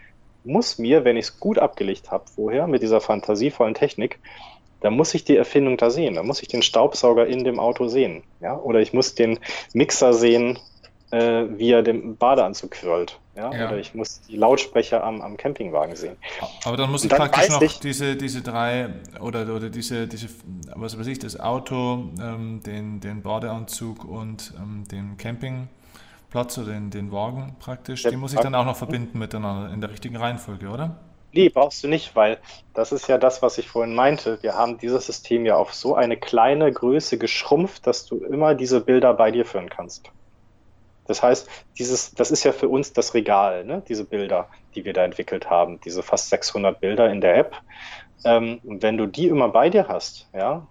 [0.44, 4.18] muss mir, wenn ich es gut abgelegt habe vorher mit dieser fantasievollen Technik,
[4.80, 6.14] da muss ich die Erfindung da sehen.
[6.14, 8.22] Da muss ich den Staubsauger in dem Auto sehen.
[8.40, 8.56] Ja?
[8.56, 9.38] Oder ich muss den
[9.72, 10.58] Mixer sehen,
[11.10, 13.18] äh, wie er den Badeanzug quirlt.
[13.38, 13.54] Ja?
[13.54, 13.68] ja?
[13.68, 16.16] Oder ich muss die Lautsprecher am, am Campingwagen sehen.
[16.64, 18.88] Aber dann muss ich dann praktisch noch ich, diese, diese drei
[19.20, 20.28] oder, oder diese, diese,
[20.74, 26.90] was weiß ich, das Auto, ähm, den, den Badeanzug und ähm, den Campingplatz oder den,
[26.90, 30.68] den Wagen praktisch, den muss ich dann auch noch verbinden miteinander in der richtigen Reihenfolge,
[30.68, 30.96] oder?
[31.32, 32.38] Nee, brauchst du nicht, weil
[32.74, 34.42] das ist ja das, was ich vorhin meinte.
[34.42, 38.80] Wir haben dieses System ja auf so eine kleine Größe geschrumpft, dass du immer diese
[38.80, 40.10] Bilder bei dir führen kannst.
[41.08, 41.48] Das heißt,
[41.78, 43.82] dieses, das ist ja für uns das Regal, ne?
[43.88, 47.56] diese Bilder, die wir da entwickelt haben, diese fast 600 Bilder in der App.
[48.24, 50.66] Ähm, und wenn du die immer bei dir hast, ja,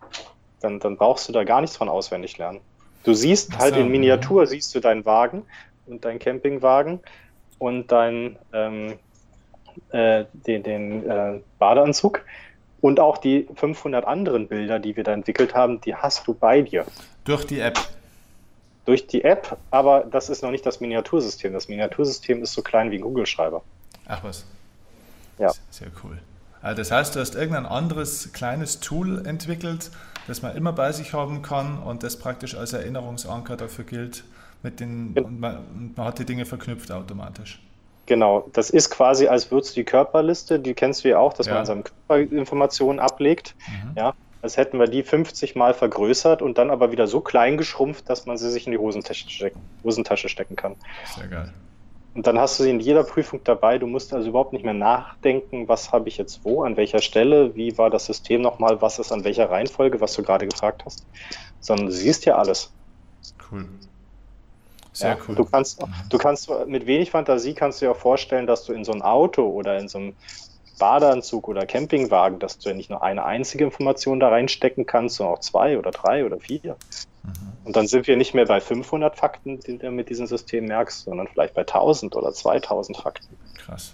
[0.62, 2.62] dann, dann brauchst du da gar nichts von auswendig lernen.
[3.04, 5.46] Du siehst halt in Miniatur, siehst du deinen Wagen,
[5.88, 7.00] und dein Campingwagen
[7.58, 8.94] und dein, ähm,
[9.92, 12.24] äh, den, den äh, Badeanzug
[12.82, 16.62] und auch die 500 anderen Bilder, die wir da entwickelt haben, die hast du bei
[16.62, 16.86] dir.
[17.24, 17.80] Durch die App.
[18.88, 21.52] Durch die App, aber das ist noch nicht das Miniatursystem.
[21.52, 23.62] Das Miniatursystem ist so klein wie ein Google-Schreiber.
[24.08, 24.46] Ach was.
[25.38, 25.52] Ja.
[25.70, 26.18] Sehr cool.
[26.62, 29.92] Also das heißt, du hast irgendein anderes kleines Tool entwickelt,
[30.28, 34.24] das man immer bei sich haben kann und das praktisch als Erinnerungsanker dafür gilt.
[34.64, 35.22] Mit den, ja.
[35.22, 37.62] und man, und man hat die Dinge verknüpft automatisch.
[38.06, 41.48] Genau, das ist quasi, als würdest du die Körperliste, die kennst du ja auch, dass
[41.48, 41.56] ja.
[41.56, 43.54] man seine Körperinformationen ablegt.
[43.68, 43.92] Mhm.
[43.98, 48.10] Ja, als hätten wir die 50 Mal vergrößert und dann aber wieder so klein geschrumpft,
[48.10, 50.76] dass man sie sich in die Hosentasche stecken, Hosentasche stecken kann.
[51.16, 51.54] Sehr geil.
[52.14, 53.78] Und dann hast du sie in jeder Prüfung dabei.
[53.78, 57.56] Du musst also überhaupt nicht mehr nachdenken, was habe ich jetzt wo, an welcher Stelle,
[57.56, 61.06] wie war das System nochmal, was ist an welcher Reihenfolge, was du gerade gefragt hast,
[61.60, 62.72] sondern du siehst ja alles.
[63.52, 63.68] Cool.
[64.94, 65.36] Sehr ja, cool.
[65.36, 65.80] Du kannst,
[66.10, 69.04] du kannst mit wenig Fantasie kannst du dir auch vorstellen, dass du in so ein
[69.04, 70.16] Auto oder in so einem
[70.78, 75.36] Badeanzug oder Campingwagen, dass du ja nicht nur eine einzige Information da reinstecken kannst, sondern
[75.36, 76.76] auch zwei oder drei oder vier.
[77.24, 77.32] Mhm.
[77.66, 81.06] Und dann sind wir nicht mehr bei 500 Fakten, die du mit diesem System merkst,
[81.06, 83.36] sondern vielleicht bei 1000 oder 2000 Fakten.
[83.58, 83.94] Krass.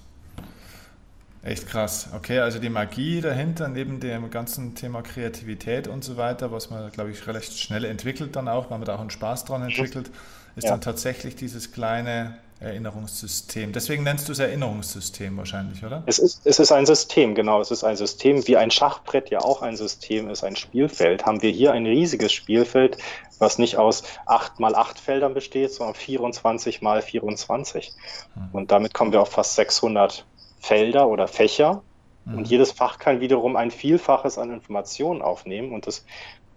[1.44, 2.08] Echt krass.
[2.16, 6.90] Okay, also die Magie dahinter, neben dem ganzen Thema Kreativität und so weiter, was man,
[6.92, 10.10] glaube ich, relativ schnell entwickelt dann auch, weil man da auch einen Spaß dran entwickelt,
[10.56, 10.72] ist ja.
[10.72, 13.74] dann tatsächlich dieses kleine Erinnerungssystem.
[13.74, 16.04] Deswegen nennst du es Erinnerungssystem wahrscheinlich, oder?
[16.06, 17.60] Es ist, es ist ein System, genau.
[17.60, 21.26] Es ist ein System, wie ein Schachbrett ja auch ein System ist, ein Spielfeld.
[21.26, 22.98] Haben wir hier ein riesiges Spielfeld,
[23.40, 27.94] was nicht aus 8 mal 8 Feldern besteht, sondern 24 mal 24.
[28.34, 28.50] Hm.
[28.54, 30.26] Und damit kommen wir auf fast 600
[30.64, 31.84] Felder oder Fächer.
[32.24, 32.38] Mhm.
[32.38, 35.74] Und jedes Fach kann wiederum ein Vielfaches an Informationen aufnehmen.
[35.74, 36.06] Und das,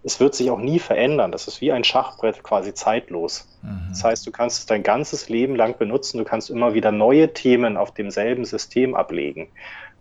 [0.03, 1.33] es wird sich auch nie verändern.
[1.33, 3.49] Das ist wie ein Schachbrett quasi zeitlos.
[3.61, 3.87] Mhm.
[3.89, 6.19] Das heißt, du kannst es dein ganzes Leben lang benutzen.
[6.19, 9.49] Du kannst immer wieder neue Themen auf demselben System ablegen.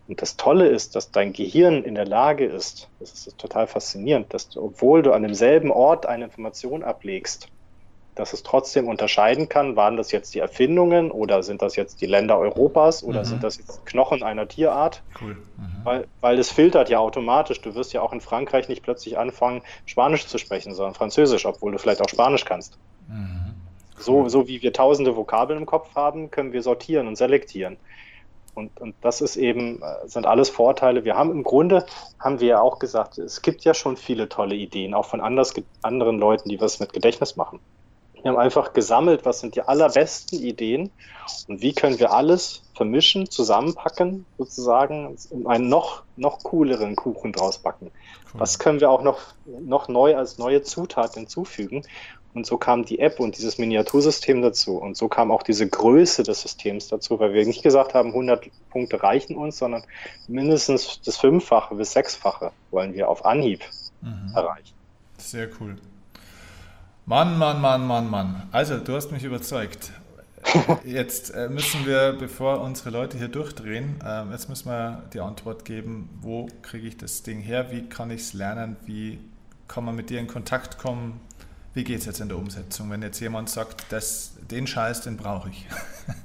[0.07, 4.33] Und das Tolle ist, dass dein Gehirn in der Lage ist, das ist total faszinierend,
[4.33, 7.49] dass du, obwohl du an demselben Ort eine Information ablegst,
[8.17, 12.07] dass es trotzdem unterscheiden kann, waren das jetzt die Erfindungen oder sind das jetzt die
[12.07, 13.25] Länder Europas oder mhm.
[13.27, 15.03] sind das jetzt Knochen einer Tierart?
[15.21, 15.35] Cool.
[15.35, 15.85] Mhm.
[15.85, 17.61] Weil, weil es filtert ja automatisch.
[17.61, 21.73] Du wirst ja auch in Frankreich nicht plötzlich anfangen, Spanisch zu sprechen, sondern Französisch, obwohl
[21.73, 22.79] du vielleicht auch Spanisch kannst.
[23.07, 23.55] Mhm.
[23.97, 24.03] Cool.
[24.03, 27.77] So, so wie wir tausende Vokabeln im Kopf haben, können wir sortieren und selektieren.
[28.55, 31.05] Und, und das ist eben, äh, sind alles Vorteile.
[31.05, 31.85] Wir haben im Grunde,
[32.19, 35.53] haben wir ja auch gesagt, es gibt ja schon viele tolle Ideen, auch von anders,
[35.83, 37.61] anderen Leuten, die was mit Gedächtnis machen.
[38.27, 40.91] Wir haben einfach gesammelt, was sind die allerbesten Ideen
[41.47, 47.59] und wie können wir alles vermischen, zusammenpacken, sozusagen, um einen noch, noch cooleren Kuchen draus
[47.59, 47.93] backen.
[48.35, 48.41] Cool.
[48.41, 51.87] Was können wir auch noch, noch neu als neue Zutat hinzufügen?
[52.35, 54.77] Und so kam die App und dieses Miniatursystem dazu.
[54.77, 58.51] Und so kam auch diese Größe des Systems dazu, weil wir nicht gesagt haben, 100
[58.71, 59.85] Punkte reichen uns, sondern
[60.27, 63.63] mindestens das Fünffache bis Sechsfache wollen wir auf Anhieb
[64.01, 64.33] mhm.
[64.35, 64.75] erreichen.
[65.17, 65.77] Sehr cool.
[67.09, 68.49] Mann, Mann, Mann, Mann, Mann.
[68.51, 69.93] Also, du hast mich überzeugt.
[70.85, 75.65] Jetzt äh, müssen wir, bevor unsere Leute hier durchdrehen, ähm, jetzt müssen wir die Antwort
[75.65, 79.21] geben, wo kriege ich das Ding her, wie kann ich es lernen, wie
[79.69, 81.21] kann man mit dir in Kontakt kommen,
[81.75, 85.17] wie geht es jetzt in der Umsetzung, wenn jetzt jemand sagt, das, den Scheiß, den
[85.17, 85.67] brauche ich.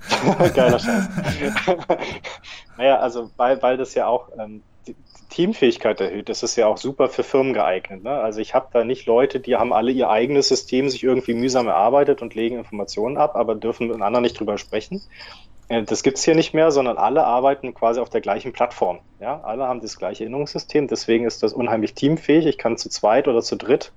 [0.56, 1.10] Geiler Scheiß.
[2.78, 4.64] naja, also weil, weil das ja auch ähm,
[5.32, 6.30] Teamfähigkeit erhöht.
[6.30, 8.04] Das ist ja auch super für Firmen geeignet.
[8.04, 8.12] Ne?
[8.12, 11.68] Also ich habe da nicht Leute, die haben alle ihr eigenes System sich irgendwie mühsam
[11.68, 15.02] erarbeitet und legen Informationen ab, aber dürfen mit anderen nicht drüber sprechen.
[15.70, 19.00] Äh, das gibt es hier nicht mehr, sondern alle arbeiten quasi auf der gleichen Plattform.
[19.20, 19.42] Ja?
[19.42, 22.46] Alle haben das gleiche Erinnerungssystem, deswegen ist das unheimlich teamfähig.
[22.46, 23.94] Ich kann zu zweit oder zu dritt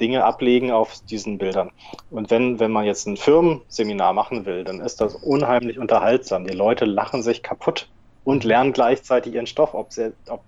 [0.00, 1.70] Dinge ablegen auf diesen Bildern.
[2.10, 6.46] Und wenn, wenn man jetzt ein Firmenseminar machen will, dann ist das unheimlich unterhaltsam.
[6.46, 7.88] Die Leute lachen sich kaputt
[8.24, 9.74] und lernen gleichzeitig ihren Stoff.
[9.74, 10.42] Ob sie, ob,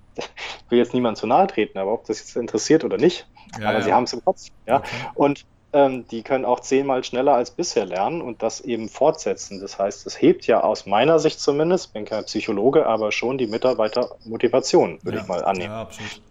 [0.69, 3.27] will jetzt niemand zu nahe treten, aber ob das jetzt interessiert oder nicht.
[3.61, 3.85] Ja, aber ja.
[3.85, 4.43] sie haben es im Kopf.
[4.67, 4.79] Ja?
[4.79, 4.89] Okay.
[5.14, 9.61] Und ähm, die können auch zehnmal schneller als bisher lernen und das eben fortsetzen.
[9.61, 13.47] Das heißt, es hebt ja aus meiner Sicht zumindest, bin kein Psychologe, aber schon die
[13.47, 15.23] Mitarbeitermotivation, würde ja.
[15.23, 15.73] ich mal annehmen.
[15.73, 16.23] Ja, absolut.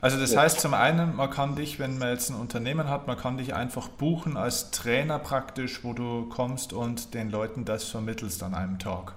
[0.00, 3.16] Also das heißt zum einen, man kann dich, wenn man jetzt ein Unternehmen hat, man
[3.16, 8.42] kann dich einfach buchen als Trainer praktisch, wo du kommst und den Leuten das vermittelst
[8.42, 9.14] an einem Tag.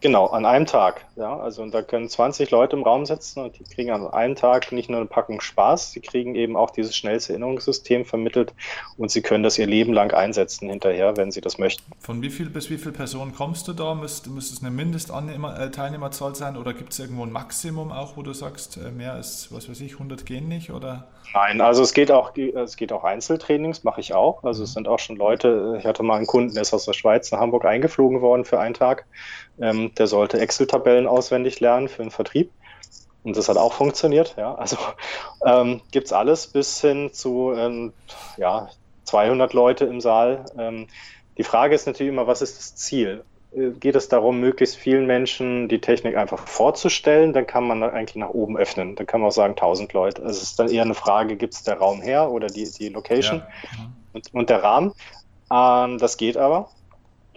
[0.00, 1.04] Genau, an einem Tag.
[1.16, 4.70] Ja, also da können 20 Leute im Raum sitzen und die kriegen an einem Tag
[4.70, 8.54] nicht nur eine Packung Spaß, sie kriegen eben auch dieses schnellste Erinnerungssystem vermittelt
[8.96, 11.82] und sie können das ihr Leben lang einsetzen hinterher, wenn sie das möchten.
[11.98, 13.96] Von wie viel bis wie viel Personen kommst du da?
[13.96, 18.32] Müsste, müsste es eine Mindestteilnehmerzahl sein oder gibt es irgendwo ein Maximum auch, wo du
[18.32, 20.70] sagst, äh, mehr als, was weiß ich, 100 gehen nicht?
[20.70, 21.08] Oder?
[21.34, 24.44] Nein, also es geht auch, es geht auch Einzeltrainings, mache ich auch.
[24.44, 24.74] Also es mhm.
[24.74, 27.40] sind auch schon Leute, ich hatte mal einen Kunden, der ist aus der Schweiz nach
[27.40, 29.04] Hamburg eingeflogen worden für einen Tag.
[29.60, 32.50] Ähm, der sollte Excel-Tabellen auswendig lernen für den Vertrieb.
[33.24, 34.34] Und das hat auch funktioniert.
[34.36, 34.54] Ja.
[34.54, 34.76] Also
[35.44, 37.92] ähm, gibt es alles bis hin zu ähm,
[38.36, 38.70] ja,
[39.04, 40.44] 200 Leute im Saal.
[40.58, 40.86] Ähm,
[41.36, 43.24] die Frage ist natürlich immer, was ist das Ziel?
[43.52, 48.16] Äh, geht es darum, möglichst vielen Menschen die Technik einfach vorzustellen, dann kann man eigentlich
[48.16, 48.96] nach oben öffnen.
[48.96, 50.22] Dann kann man auch sagen 1000 Leute.
[50.22, 52.88] Also es ist dann eher eine Frage, gibt es der Raum her oder die, die
[52.88, 53.90] Location ja.
[54.12, 54.92] und, und, der Rahmen.
[55.50, 56.70] Ähm, das geht aber.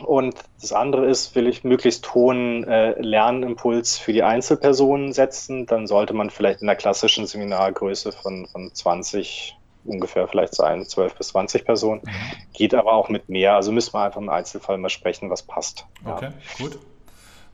[0.04, 5.88] Und das andere ist, will ich möglichst hohen äh, Lernimpuls für die Einzelpersonen setzen, dann
[5.88, 11.30] sollte man vielleicht in der klassischen Seminargröße von, von 20 ungefähr vielleicht sein, 12 bis
[11.30, 12.02] 20 Personen.
[12.04, 12.54] Mhm.
[12.54, 13.56] Geht aber auch mit mehr.
[13.56, 15.86] Also müssen wir einfach im Einzelfall mal sprechen, was passt.
[16.06, 16.66] Okay, ja.
[16.66, 16.78] gut.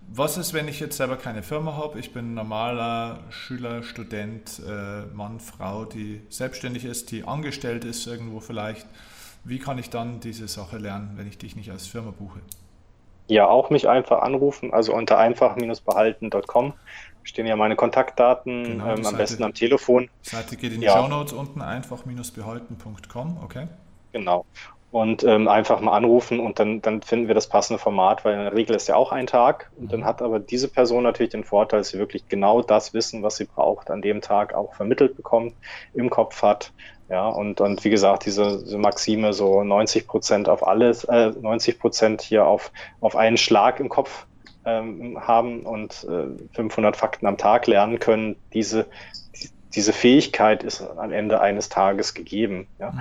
[0.09, 1.99] Was ist, wenn ich jetzt selber keine Firma habe?
[1.99, 8.39] Ich bin normaler Schüler, Student, äh, Mann, Frau, die selbstständig ist, die angestellt ist irgendwo
[8.39, 8.87] vielleicht.
[9.47, 12.39] Wie kann ich dann diese Sache lernen, wenn ich dich nicht als Firma buche?
[13.27, 16.73] Ja, auch mich einfach anrufen, also unter einfach-behalten.com
[17.23, 20.09] stehen ja meine Kontaktdaten, genau, ähm, am Seite, besten am Telefon.
[20.21, 20.97] Seite geht in die ja.
[20.97, 23.67] Show Notes unten, einfach-behalten.com, okay?
[24.13, 24.45] Genau.
[24.91, 28.39] Und ähm, einfach mal anrufen und dann, dann finden wir das passende Format, weil in
[28.39, 29.69] der Regel ist ja auch ein Tag.
[29.77, 30.05] Und dann mhm.
[30.05, 33.43] hat aber diese Person natürlich den Vorteil, dass sie wirklich genau das Wissen, was sie
[33.43, 35.53] braucht, an dem Tag auch vermittelt bekommt,
[35.93, 36.71] im Kopf hat,
[37.09, 41.79] ja, und, und wie gesagt, diese, diese Maxime, so 90 Prozent auf alles, äh, 90
[41.79, 44.25] Prozent hier auf, auf einen Schlag im Kopf
[44.65, 48.87] ähm, haben und äh, 500 Fakten am Tag lernen können, diese,
[49.41, 52.67] die, diese Fähigkeit ist am Ende eines Tages gegeben.
[52.77, 52.93] Ja.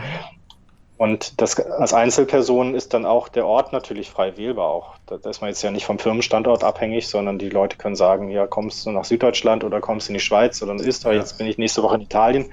[0.99, 4.95] Und das als Einzelperson ist dann auch der Ort natürlich frei wählbar auch.
[5.07, 8.31] Da, da ist man jetzt ja nicht vom Firmenstandort abhängig, sondern die Leute können sagen,
[8.31, 11.37] ja, kommst du nach Süddeutschland oder kommst du in die Schweiz oder in Österreich, jetzt
[11.37, 12.47] bin ich nächste Woche in Italien.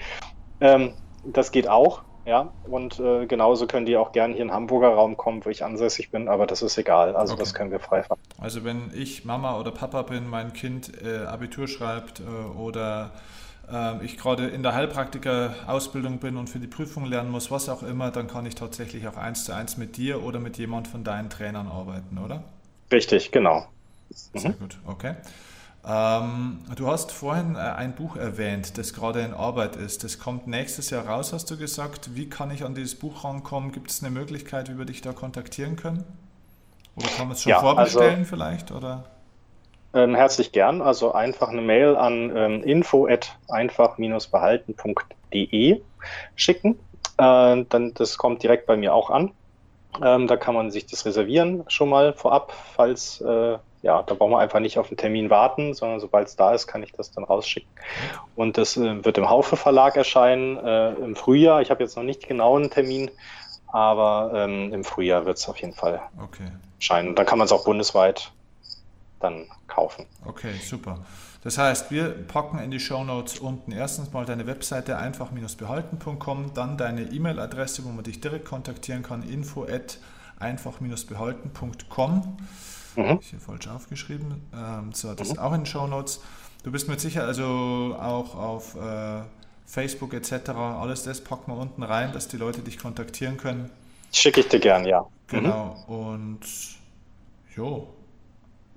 [0.60, 0.94] Ähm,
[1.24, 2.54] das geht auch, ja.
[2.70, 5.64] Und äh, genauso können die auch gerne hier in den Hamburger Raum kommen, wo ich
[5.64, 7.16] ansässig bin, aber das ist egal.
[7.16, 7.42] Also okay.
[7.42, 8.20] das können wir frei fahren.
[8.40, 13.12] Also wenn ich Mama oder Papa bin, mein Kind äh, Abitur schreibt äh, oder
[13.72, 17.84] äh, ich gerade in der Heilpraktiker-Ausbildung bin und für die Prüfung lernen muss, was auch
[17.84, 21.04] immer, dann kann ich tatsächlich auch eins zu eins mit dir oder mit jemand von
[21.04, 22.44] deinen Trainern arbeiten, oder?
[22.92, 23.66] Richtig, genau.
[24.10, 24.60] Sehr mhm.
[24.60, 25.16] gut, okay.
[25.86, 30.06] Ähm, du hast vorhin äh, ein Buch erwähnt, das gerade in Arbeit ist.
[30.06, 32.16] Das kommt nächstes Jahr raus, hast du gesagt.
[32.16, 33.74] Wie kann ich an dieses Buch rankommen?
[33.74, 36.06] Gibt es eine Möglichkeit, wie wir dich da kontaktieren können?
[36.96, 38.72] Oder kann man es schon ja, vorbestellen also, vielleicht?
[38.72, 39.04] Oder?
[39.94, 40.82] Ähm, herzlich gern.
[40.82, 43.10] Also einfach eine Mail an ähm, info
[43.50, 45.82] einfach-behalten.de
[46.36, 46.80] schicken.
[47.18, 49.32] Äh, dann, das kommt direkt bei mir auch an.
[50.02, 54.32] Ähm, da kann man sich das reservieren schon mal vorab, falls äh, ja, da brauchen
[54.32, 57.12] wir einfach nicht auf den Termin warten, sondern sobald es da ist, kann ich das
[57.12, 57.70] dann rausschicken.
[58.36, 61.62] Und das äh, wird im Haufe Verlag erscheinen äh, im Frühjahr.
[61.62, 63.12] Ich habe jetzt noch nicht genau einen Termin,
[63.68, 66.50] aber ähm, im Frühjahr wird es auf jeden Fall okay.
[66.80, 67.10] erscheinen.
[67.10, 68.32] Und dann kann man es auch bundesweit
[69.20, 70.06] dann kaufen.
[70.26, 71.00] Okay, super.
[71.44, 76.78] Das heißt, wir packen in die Show Notes unten erstens mal deine Webseite einfach-behalten.com, dann
[76.78, 79.98] deine E-Mail-Adresse, wo man dich direkt kontaktieren kann, info at
[80.40, 82.38] einfach-behalten.com.
[82.96, 83.20] Mhm.
[83.22, 84.42] Ich hier falsch aufgeschrieben.
[84.54, 85.34] Ähm, so, das mhm.
[85.34, 86.22] ist auch in den Show Notes.
[86.64, 89.22] Du bist mit sicher also auch auf äh,
[89.66, 90.50] Facebook etc.
[90.52, 93.70] Alles das packen wir unten rein, dass die Leute dich kontaktieren können.
[94.12, 95.06] Schicke ich dir gern, ja.
[95.28, 95.84] Genau.
[95.88, 95.94] Mhm.
[95.94, 96.40] Und
[97.56, 97.94] jo,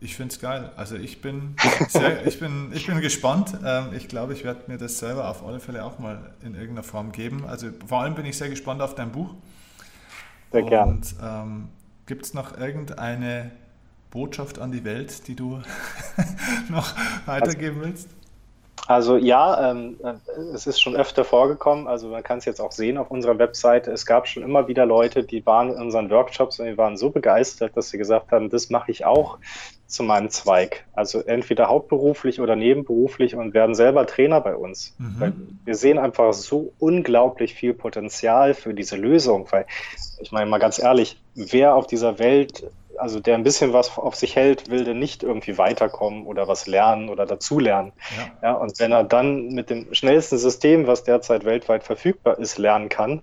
[0.01, 0.71] ich finde es geil.
[0.77, 1.57] Also ich bin
[1.89, 3.57] sehr, ich bin, ich bin gespannt.
[3.65, 6.83] Ähm, ich glaube, ich werde mir das selber auf alle Fälle auch mal in irgendeiner
[6.83, 7.45] Form geben.
[7.47, 9.35] Also vor allem bin ich sehr gespannt auf dein Buch.
[10.53, 10.89] Sehr gern.
[10.89, 11.69] Und ähm,
[12.07, 13.51] gibt es noch irgendeine
[14.11, 15.61] Botschaft an die Welt, die du
[16.69, 16.95] noch
[17.27, 18.09] weitergeben willst?
[18.87, 20.15] Also ja, ähm, äh,
[20.55, 21.89] es ist schon öfter vorgekommen.
[21.89, 23.91] Also man kann es jetzt auch sehen auf unserer Webseite.
[23.91, 27.11] Es gab schon immer wieder Leute, die waren in unseren Workshops und die waren so
[27.11, 29.39] begeistert, dass sie gesagt haben, das mache ich auch
[29.89, 30.85] zu meinem Zweig.
[30.95, 34.95] Also entweder hauptberuflich oder nebenberuflich und werden selber Trainer bei uns.
[34.99, 35.59] Mhm.
[35.65, 39.49] wir sehen einfach so unglaublich viel Potenzial für diese Lösung.
[39.51, 39.67] Weil
[40.21, 42.65] ich meine mal ganz ehrlich, wer auf dieser Welt
[42.99, 46.67] also der ein bisschen was auf sich hält, will der nicht irgendwie weiterkommen oder was
[46.67, 47.93] lernen oder dazulernen.
[48.17, 48.51] Ja.
[48.51, 48.53] ja.
[48.55, 53.23] und wenn er dann mit dem schnellsten System, was derzeit weltweit verfügbar ist, lernen kann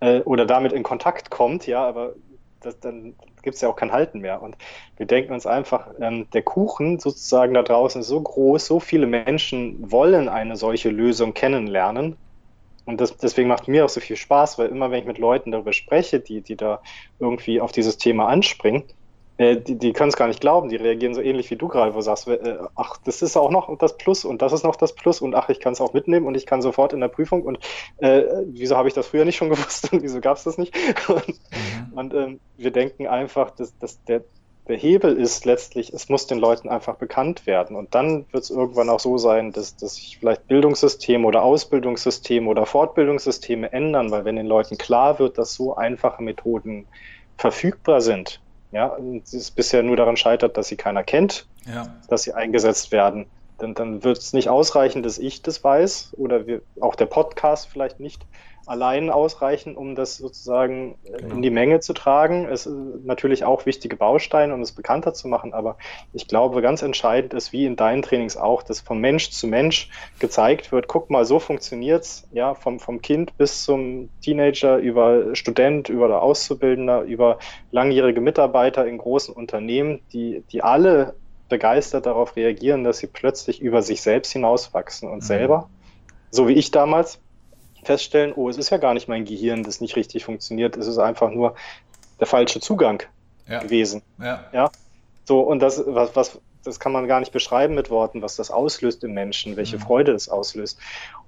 [0.00, 2.14] äh, oder damit in Kontakt kommt, ja, aber
[2.60, 4.42] das, dann gibt es ja auch kein Halten mehr.
[4.42, 4.56] Und
[4.96, 9.06] wir denken uns einfach, ähm, der Kuchen sozusagen da draußen ist so groß, so viele
[9.06, 12.16] Menschen wollen eine solche Lösung kennenlernen.
[12.86, 15.50] Und das, deswegen macht mir auch so viel Spaß, weil immer wenn ich mit Leuten
[15.50, 16.80] darüber spreche, die, die da
[17.18, 18.84] irgendwie auf dieses Thema anspringen,
[19.36, 21.92] äh, die, die können es gar nicht glauben, die reagieren so ähnlich wie du gerade,
[21.92, 24.76] wo du sagst, äh, ach, das ist auch noch das Plus und das ist noch
[24.76, 27.08] das Plus und ach, ich kann es auch mitnehmen und ich kann sofort in der
[27.08, 27.58] Prüfung und
[27.98, 30.76] äh, wieso habe ich das früher nicht schon gewusst und wieso gab es das nicht?
[31.08, 31.98] und, mhm.
[31.98, 34.22] und ähm, wir denken einfach, dass, dass der,
[34.66, 37.76] der Hebel ist letztlich, es muss den Leuten einfach bekannt werden.
[37.76, 42.48] Und dann wird es irgendwann auch so sein, dass, dass sich vielleicht Bildungssysteme oder Ausbildungssysteme
[42.48, 46.86] oder Fortbildungssysteme ändern, weil wenn den Leuten klar wird, dass so einfache Methoden
[47.36, 48.40] verfügbar sind,
[48.72, 51.94] ja, und es bisher nur daran scheitert, dass sie keiner kennt, ja.
[52.08, 53.26] dass sie eingesetzt werden,
[53.58, 57.68] dann, dann wird es nicht ausreichen, dass ich das weiß oder wir, auch der Podcast
[57.68, 58.26] vielleicht nicht
[58.66, 61.34] allein ausreichen, um das sozusagen äh, genau.
[61.34, 62.46] in die Menge zu tragen.
[62.46, 65.76] Es ist natürlich auch wichtige Bausteine, um es bekannter zu machen, aber
[66.12, 69.90] ich glaube, ganz entscheidend ist, wie in deinen Trainings auch, dass von Mensch zu Mensch
[70.18, 75.88] gezeigt wird, guck mal, so funktioniert's, ja, vom, vom Kind bis zum Teenager, über Student,
[75.88, 77.38] über Auszubildender, über
[77.70, 81.14] langjährige Mitarbeiter in großen Unternehmen, die, die alle
[81.54, 85.26] begeistert darauf reagieren, dass sie plötzlich über sich selbst hinauswachsen und mhm.
[85.26, 85.70] selber,
[86.32, 87.20] so wie ich damals,
[87.84, 90.98] feststellen, oh, es ist ja gar nicht mein Gehirn, das nicht richtig funktioniert, es ist
[90.98, 91.54] einfach nur
[92.18, 93.04] der falsche Zugang
[93.48, 93.60] ja.
[93.60, 94.02] gewesen.
[94.18, 94.44] Ja.
[94.52, 94.70] ja.
[95.26, 98.50] So, und das, was, was, das kann man gar nicht beschreiben mit Worten, was das
[98.50, 99.82] auslöst im Menschen, welche mhm.
[99.82, 100.80] Freude es auslöst.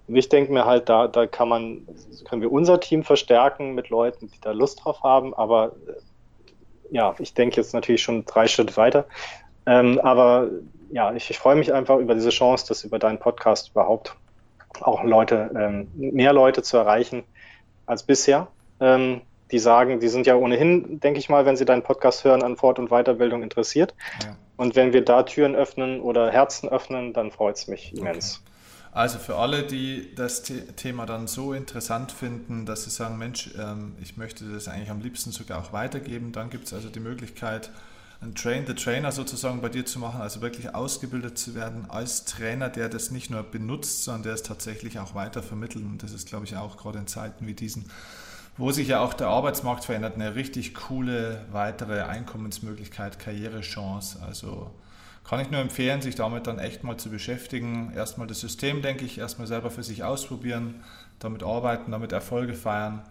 [0.08, 1.86] Und ich denke mir halt, da, da kann man,
[2.28, 5.76] können wir unser Team verstärken mit Leuten, die da Lust drauf haben, aber
[6.90, 9.06] ja, ich denke jetzt natürlich schon drei Schritte weiter.
[9.66, 10.48] Ähm, aber
[10.90, 14.16] ja, ich, ich freue mich einfach über diese Chance, dass über deinen Podcast überhaupt
[14.80, 17.24] auch Leute, ähm, mehr Leute zu erreichen
[17.86, 18.48] als bisher.
[18.80, 22.42] Ähm, die sagen, die sind ja ohnehin, denke ich mal, wenn sie deinen Podcast hören,
[22.42, 23.94] an Fort- und Weiterbildung interessiert.
[24.24, 24.36] Ja.
[24.56, 28.42] Und wenn wir da Türen öffnen oder Herzen öffnen, dann freut es mich immens.
[28.42, 28.52] Okay.
[28.92, 33.94] Also für alle, die das Thema dann so interessant finden, dass sie sagen, Mensch, ähm,
[34.00, 37.70] ich möchte das eigentlich am liebsten sogar auch weitergeben, dann gibt es also die Möglichkeit,
[38.20, 42.24] ein Train the Trainer sozusagen bei dir zu machen, also wirklich ausgebildet zu werden als
[42.24, 45.84] Trainer, der das nicht nur benutzt, sondern der es tatsächlich auch weiter vermittelt.
[45.84, 47.90] Und das ist, glaube ich, auch gerade in Zeiten wie diesen,
[48.56, 54.22] wo sich ja auch der Arbeitsmarkt verändert, eine richtig coole weitere Einkommensmöglichkeit, Karrierechance.
[54.22, 54.70] Also
[55.24, 57.92] kann ich nur empfehlen, sich damit dann echt mal zu beschäftigen.
[57.94, 60.82] Erstmal das System, denke ich, erstmal selber für sich ausprobieren,
[61.18, 63.02] damit arbeiten, damit Erfolge feiern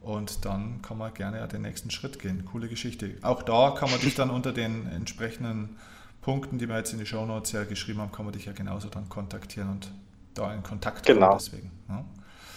[0.00, 2.44] und dann kann man gerne den nächsten Schritt gehen.
[2.44, 3.14] Coole Geschichte.
[3.22, 5.76] Auch da kann man dich dann unter den entsprechenden
[6.22, 8.52] Punkten, die wir jetzt in die Show Notes ja geschrieben haben, kann man dich ja
[8.52, 9.92] genauso dann kontaktieren und
[10.34, 11.18] da in Kontakt kommen.
[11.18, 11.34] Genau.
[11.34, 11.70] Deswegen.
[11.88, 12.04] Ja.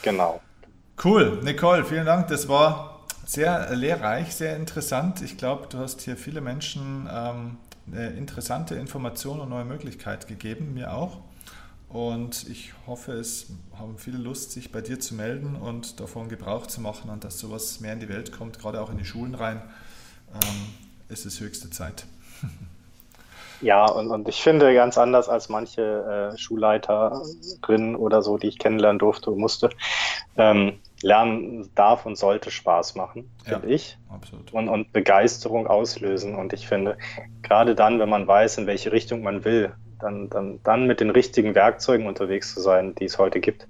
[0.02, 0.41] Genau.
[1.04, 1.39] Cool.
[1.44, 2.28] Nicole, vielen Dank.
[2.28, 5.22] Das war sehr lehrreich, sehr interessant.
[5.22, 7.58] Ich glaube, du hast hier viele Menschen ähm,
[7.91, 11.20] eine interessante Information und neue Möglichkeit gegeben, mir auch.
[11.94, 16.66] Und ich hoffe, es haben viele Lust, sich bei dir zu melden und davon Gebrauch
[16.66, 19.36] zu machen und dass sowas mehr in die Welt kommt, gerade auch in die Schulen
[19.36, 19.62] rein.
[20.34, 20.74] Ähm,
[21.10, 22.06] ist es höchste Zeit.
[23.62, 28.60] Ja, und, und ich finde ganz anders als manche äh, Schulleiterinnen oder so, die ich
[28.60, 29.70] kennenlernen durfte und musste.
[30.36, 33.98] Ähm, Lernen darf und sollte Spaß machen, finde ja, ich.
[34.10, 34.52] Absolut.
[34.52, 36.36] Und, und Begeisterung auslösen.
[36.36, 36.98] Und ich finde,
[37.41, 39.74] gerade dann, wenn man weiß, in welche Richtung man will,
[40.04, 43.68] dann, dann, dann mit den richtigen Werkzeugen unterwegs zu sein, die es heute gibt,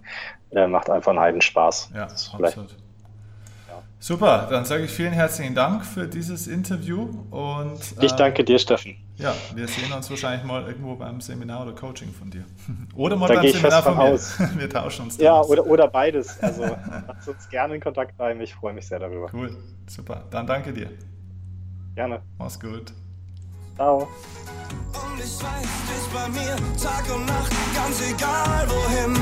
[0.52, 1.92] äh, macht einfach einen Heidenspaß.
[1.96, 2.76] Ja, absolut.
[4.04, 8.60] Super, dann sage ich vielen herzlichen Dank für dieses Interview und ich ähm, danke dir,
[8.60, 8.98] Steffen.
[9.16, 12.44] Ja, wir sehen uns wahrscheinlich mal irgendwo beim Seminar oder Coaching von dir.
[12.96, 14.12] Oder mal da beim Seminar von, von mir.
[14.12, 14.40] Aus.
[14.58, 15.18] Wir tauschen uns.
[15.20, 16.38] Ja, oder, oder beides.
[16.44, 16.64] Also
[17.08, 18.42] lasst uns gerne in Kontakt bleiben.
[18.42, 19.30] Ich freue mich sehr darüber.
[19.32, 19.56] Cool,
[19.88, 20.26] super.
[20.32, 20.90] Dann danke dir.
[21.96, 22.22] Gerne.
[22.38, 22.92] Mach's gut.
[23.76, 23.98] Ciao.
[23.98, 29.16] Und ich weiß, du bist bei mir Tag und Nacht, ganz egal wohin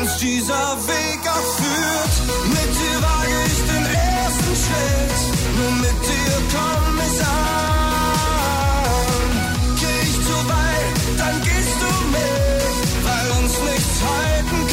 [0.00, 1.58] uns dieser Weg auch.
[2.54, 5.18] Mit dir wage ich den ersten Schritt,
[5.56, 7.38] nur mit dir komm ich an.
[9.80, 14.67] Geh ich zu weit, dann gehst du mit, weil uns nichts halten kann.